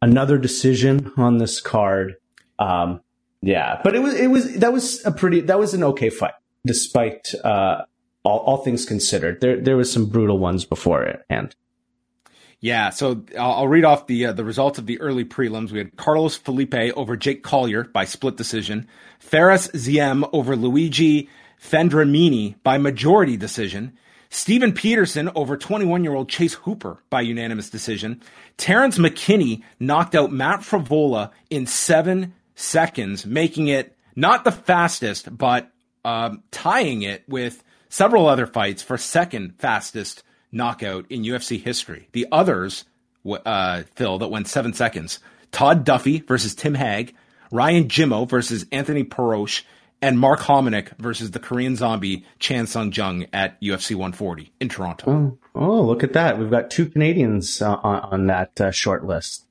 [0.00, 2.14] another decision on this card.
[2.60, 3.00] Um,
[3.42, 6.34] yeah, but it was, it was, that was a pretty, that was an okay fight
[6.64, 7.82] despite, uh,
[8.22, 9.40] all, all things considered.
[9.40, 11.54] There, there was some brutal ones before it and.
[12.60, 15.72] Yeah, so I'll, read off the uh, the results of the early prelims.
[15.72, 18.86] We had Carlos Felipe over Jake Collier by split decision.
[19.18, 21.30] Fares Ziam over Luigi
[21.62, 23.96] Vendramini by majority decision.
[24.28, 28.20] Steven Peterson over 21 year old Chase Hooper by unanimous decision.
[28.58, 35.70] Terrence McKinney knocked out Matt Frevola in seven seconds, making it not the fastest, but
[36.04, 40.22] um, tying it with several other fights for second fastest
[40.52, 42.08] knockout in UFC history.
[42.12, 42.84] The others,
[43.26, 45.20] uh, Phil, that went seven seconds
[45.52, 47.14] Todd Duffy versus Tim Hague,
[47.50, 49.62] Ryan Jimmo versus Anthony Perosh,
[50.02, 55.10] and Mark Hominick versus the Korean zombie Chan Sung Jung at UFC 140 in Toronto.
[55.10, 56.38] Oh, oh look at that.
[56.38, 59.44] We've got two Canadians uh, on, on, that uh, short list.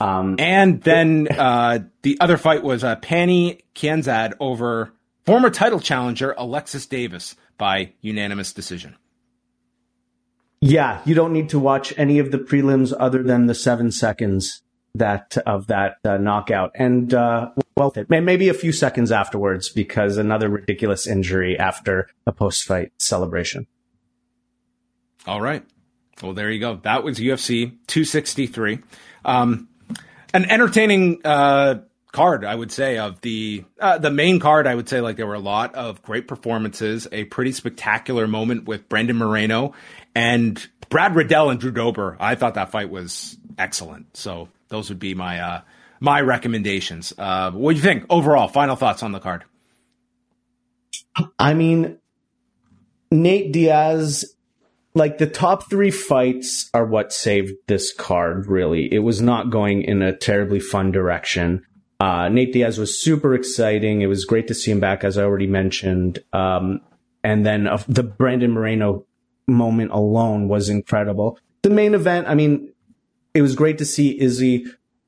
[0.00, 4.92] Um, and then uh, the other fight was uh, Pannie Kianzad over
[5.26, 8.96] former title challenger Alexis Davis by unanimous decision.
[10.60, 14.62] Yeah, you don't need to watch any of the prelims other than the seven seconds
[14.94, 20.48] that of that uh, knockout, and uh, well, maybe a few seconds afterwards because another
[20.48, 23.66] ridiculous injury after a post-fight celebration.
[25.26, 25.64] All right,
[26.22, 26.76] well there you go.
[26.76, 28.80] That was UFC 263.
[29.24, 29.68] Um,
[30.34, 31.82] an entertaining uh,
[32.12, 34.66] card, I would say, of the uh, the main card.
[34.66, 38.66] I would say like there were a lot of great performances, a pretty spectacular moment
[38.66, 39.74] with Brandon Moreno
[40.14, 42.16] and Brad Riddell and Drew Dober.
[42.20, 44.16] I thought that fight was excellent.
[44.16, 45.60] So those would be my uh,
[46.00, 47.12] my recommendations.
[47.16, 48.48] Uh, what do you think overall?
[48.48, 49.44] Final thoughts on the card?
[51.38, 51.98] I mean,
[53.10, 54.24] Nate Diaz,
[54.94, 58.46] like the top three fights are what saved this card.
[58.46, 61.64] Really, it was not going in a terribly fun direction.
[62.00, 64.00] Uh, Nate Diaz was super exciting.
[64.00, 66.20] It was great to see him back, as I already mentioned.
[66.32, 66.80] Um,
[67.22, 69.04] and then uh, the Brandon Moreno
[69.46, 71.38] moment alone was incredible.
[71.62, 72.72] The main event, I mean,
[73.34, 74.66] it was great to see Izzy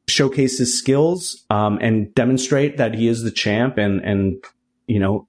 [0.09, 4.45] showcase his skills um, and demonstrate that he is the champ and and
[4.87, 5.27] you know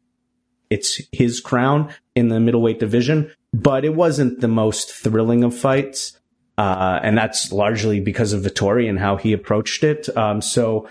[0.70, 6.20] it's his crown in the middleweight division but it wasn't the most thrilling of fights
[6.58, 10.90] uh, and that's largely because of Vettori and how he approached it um, so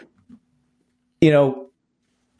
[1.20, 1.68] you know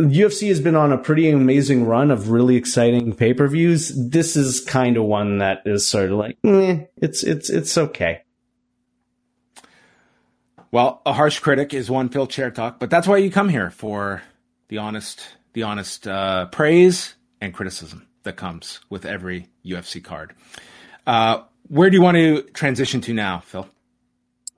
[0.01, 4.11] UFC has been on a pretty amazing run of really exciting pay-per-views.
[4.11, 8.22] This is kind of one that is sort of like, eh, it's it's it's okay.
[10.70, 14.22] Well, a harsh critic is one Phil Chertok, but that's why you come here for
[14.68, 15.20] the honest,
[15.53, 20.34] the honest uh, praise and criticism that comes with every UFC card.
[21.07, 23.68] Uh, where do you want to transition to now, Phil?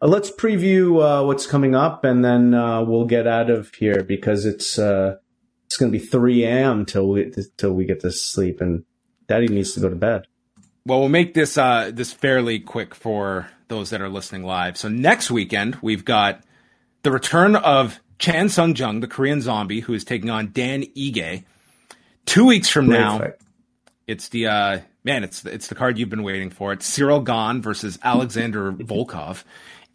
[0.04, 4.02] uh, let's preview uh, what's coming up, and then uh, we'll get out of here
[4.02, 5.16] because it's uh,
[5.66, 6.86] it's going to be 3 a.m.
[6.86, 8.84] till we till we get to sleep, and
[9.28, 10.26] Daddy needs to go to bed.
[10.86, 14.76] Well, we'll make this uh, this fairly quick for those that are listening live.
[14.76, 16.42] So next weekend we've got
[17.02, 21.44] the return of Chan Sung Jung, the Korean Zombie, who is taking on Dan Ige.
[22.26, 23.34] Two weeks from Great now, fight.
[24.06, 25.24] it's the uh, man.
[25.24, 26.72] It's it's the card you've been waiting for.
[26.72, 29.44] It's Cyril Gane versus Alexander Volkov,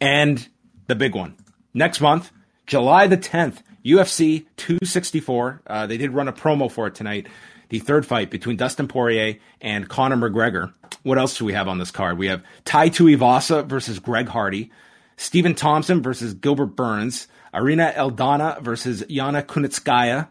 [0.00, 0.46] and
[0.86, 1.36] the big one
[1.74, 2.30] next month,
[2.70, 5.62] July the tenth, UFC 264.
[5.66, 7.26] Uh, they did run a promo for it tonight.
[7.68, 10.72] The third fight between Dustin Poirier and Conor McGregor.
[11.02, 12.16] What else do we have on this card?
[12.16, 14.70] We have Tai Tuivasa versus Greg Hardy,
[15.16, 20.28] Stephen Thompson versus Gilbert Burns, Irene Aldana versus Yana Kunitskaya,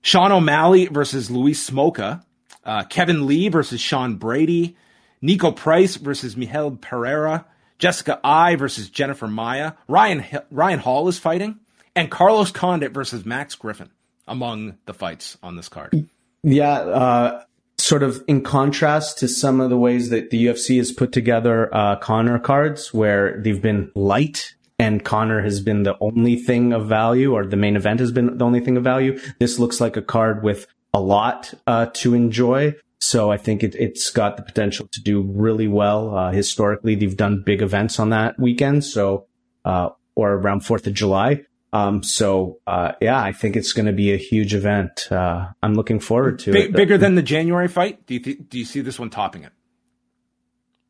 [0.00, 2.24] Sean O'Malley versus Louis Smolka,
[2.64, 4.74] uh, Kevin Lee versus Sean Brady,
[5.22, 7.44] Niko Price versus Michel Pereira,
[7.78, 11.60] Jessica Eye versus Jennifer Maia, Ryan Ryan Hall is fighting,
[11.94, 13.90] and Carlos Condit versus Max Griffin
[14.26, 16.08] among the fights on this card.
[16.42, 17.42] Yeah, uh,
[17.78, 21.74] sort of in contrast to some of the ways that the UFC has put together
[21.74, 26.86] uh, Conor cards, where they've been light and Conor has been the only thing of
[26.86, 29.18] value, or the main event has been the only thing of value.
[29.40, 32.74] This looks like a card with a lot uh, to enjoy.
[33.00, 36.16] So I think it, has got the potential to do really well.
[36.16, 39.26] Uh, historically, they've done big events on that weekend, so
[39.64, 41.44] uh, or around Fourth of July.
[41.72, 45.12] Um, so uh, yeah, I think it's going to be a huge event.
[45.12, 46.72] Uh, I'm looking forward to it.
[46.72, 48.06] Bigger than the January fight?
[48.06, 49.52] Do you th- do you see this one topping it?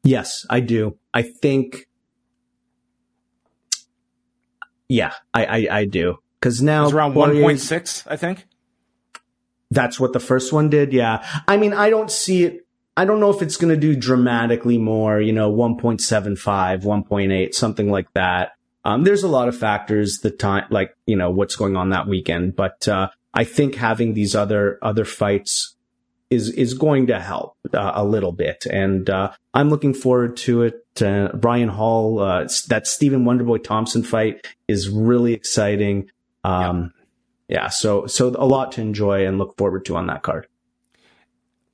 [0.05, 0.97] Yes, I do.
[1.13, 1.89] I think.
[4.89, 8.47] Yeah, I I, I do because now it's around one point six, I think.
[9.71, 10.93] That's what the first one did.
[10.93, 12.67] Yeah, I mean, I don't see it.
[12.99, 17.89] I don't know if it's going to do dramatically more, you know, 1.75, 1.8, something
[17.89, 18.55] like that.
[18.85, 22.09] Um, there's a lot of factors, the time, like, you know, what's going on that
[22.09, 22.57] weekend.
[22.57, 25.77] But, uh, I think having these other, other fights
[26.29, 28.67] is, is going to help uh, a little bit.
[28.67, 30.85] And, uh, I'm looking forward to it.
[31.01, 36.11] Uh, Ryan Hall, uh, that Stephen Wonderboy Thompson fight is really exciting.
[36.43, 36.98] Um, yeah.
[37.49, 37.69] Yeah.
[37.69, 40.47] So, so a lot to enjoy and look forward to on that card.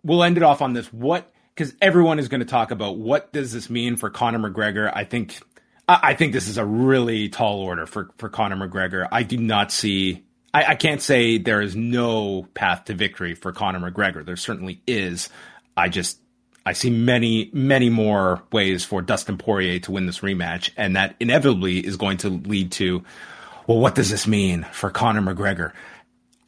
[0.02, 0.92] We'll end it off on this.
[0.92, 4.90] What, because everyone is going to talk about what does this mean for Conor McGregor.
[4.94, 5.40] I think
[5.86, 9.06] I think this is a really tall order for, for Conor McGregor.
[9.12, 13.52] I do not see, I, I, can't say there is no path to victory for
[13.52, 14.24] Conor McGregor.
[14.24, 15.28] There certainly is.
[15.76, 16.18] I just,
[16.64, 20.70] I see many, many more ways for Dustin Poirier to win this rematch.
[20.78, 23.04] And that inevitably is going to lead to,
[23.66, 25.72] well, what does this mean for Conor McGregor?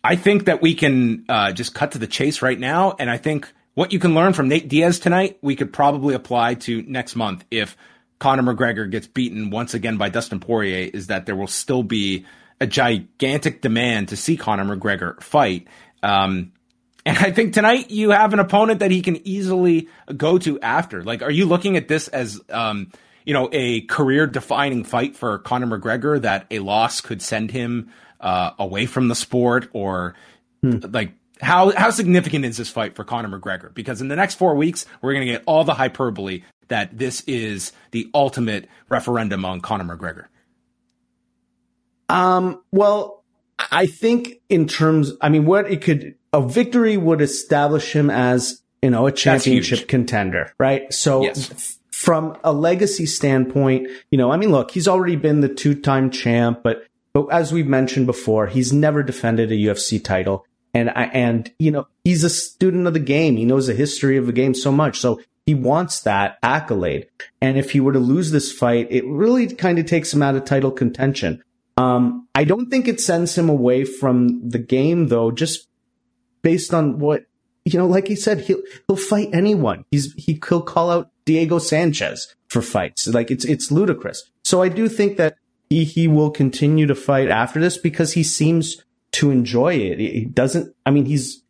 [0.04, 2.94] I think that we can uh, just cut to the chase right now.
[2.98, 6.54] And I think what you can learn from Nate Diaz tonight, we could probably apply
[6.54, 7.76] to next month if
[8.18, 12.24] Conor McGregor gets beaten once again by Dustin Poirier is that there will still be
[12.60, 15.66] a gigantic demand to see Conor McGregor fight.
[16.02, 16.52] Um,
[17.04, 21.04] and I think tonight you have an opponent that he can easily go to after.
[21.04, 22.90] Like, are you looking at this as, um,
[23.26, 27.92] you know, a career defining fight for Conor McGregor that a loss could send him
[28.20, 30.14] uh, away from the sport or
[30.62, 30.78] hmm.
[30.90, 31.12] like
[31.42, 33.74] how how significant is this fight for Conor McGregor?
[33.74, 37.22] Because in the next four weeks, we're going to get all the hyperbole that this
[37.22, 40.26] is the ultimate referendum on Conor McGregor?
[42.08, 43.24] Um, well,
[43.58, 48.62] I think in terms, I mean, what it could, a victory would establish him as,
[48.82, 50.92] you know, a championship contender, right?
[50.92, 51.75] So yes.
[52.06, 56.08] From a legacy standpoint, you know, I mean, look, he's already been the two time
[56.08, 60.46] champ, but, but as we've mentioned before, he's never defended a UFC title.
[60.72, 63.36] And I, and, you know, he's a student of the game.
[63.36, 65.00] He knows the history of the game so much.
[65.00, 67.08] So he wants that accolade.
[67.40, 70.36] And if he were to lose this fight, it really kind of takes him out
[70.36, 71.42] of title contention.
[71.76, 75.66] Um, I don't think it sends him away from the game though, just
[76.42, 77.24] based on what,
[77.64, 79.84] you know, like he said, he'll, he'll fight anyone.
[79.90, 83.06] He's, he, he'll call out Diego Sanchez for fights.
[83.06, 84.30] Like it's, it's ludicrous.
[84.44, 85.36] So I do think that
[85.68, 89.98] he, he will continue to fight after this because he seems to enjoy it.
[89.98, 91.42] He doesn't, I mean, he's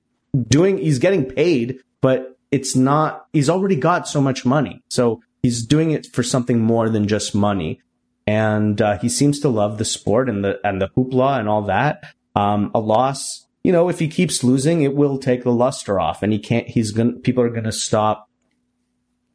[0.49, 4.83] doing, he's getting paid, but it's not, he's already got so much money.
[4.89, 7.81] So he's doing it for something more than just money.
[8.27, 11.62] And, uh, he seems to love the sport and the, and the hoopla and all
[11.62, 12.03] that.
[12.35, 16.22] Um, a loss, you know, if he keeps losing, it will take the luster off
[16.22, 18.26] and he can't, he's gonna, people are to stop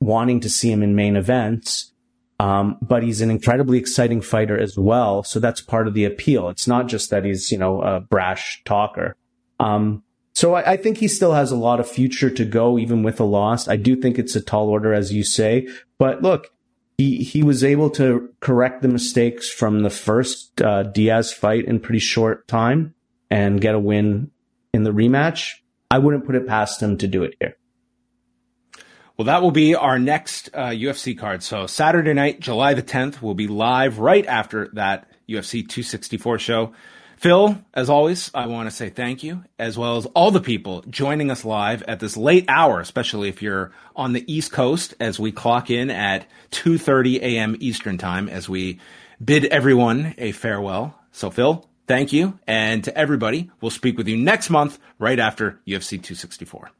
[0.01, 1.93] wanting to see him in main events.
[2.39, 5.23] Um, but he's an incredibly exciting fighter as well.
[5.23, 6.49] So that's part of the appeal.
[6.49, 9.15] It's not just that he's, you know, a brash talker.
[9.59, 13.03] Um, so I, I, think he still has a lot of future to go, even
[13.03, 13.67] with a loss.
[13.67, 15.67] I do think it's a tall order, as you say.
[15.99, 16.51] But look,
[16.97, 21.79] he he was able to correct the mistakes from the first uh, Diaz fight in
[21.79, 22.95] pretty short time
[23.29, 24.31] and get a win
[24.73, 25.51] in the rematch.
[25.91, 27.55] I wouldn't put it past him to do it here.
[29.21, 31.43] Well, that will be our next uh, UFC card.
[31.43, 36.73] So Saturday night, July the 10th, will be live right after that UFC 264 show.
[37.17, 40.83] Phil, as always, I want to say thank you, as well as all the people
[40.89, 45.19] joining us live at this late hour, especially if you're on the East Coast, as
[45.19, 47.55] we clock in at 2:30 a.m.
[47.59, 48.79] Eastern Time, as we
[49.23, 50.99] bid everyone a farewell.
[51.11, 55.59] So, Phil, thank you, and to everybody, we'll speak with you next month, right after
[55.67, 56.71] UFC 264.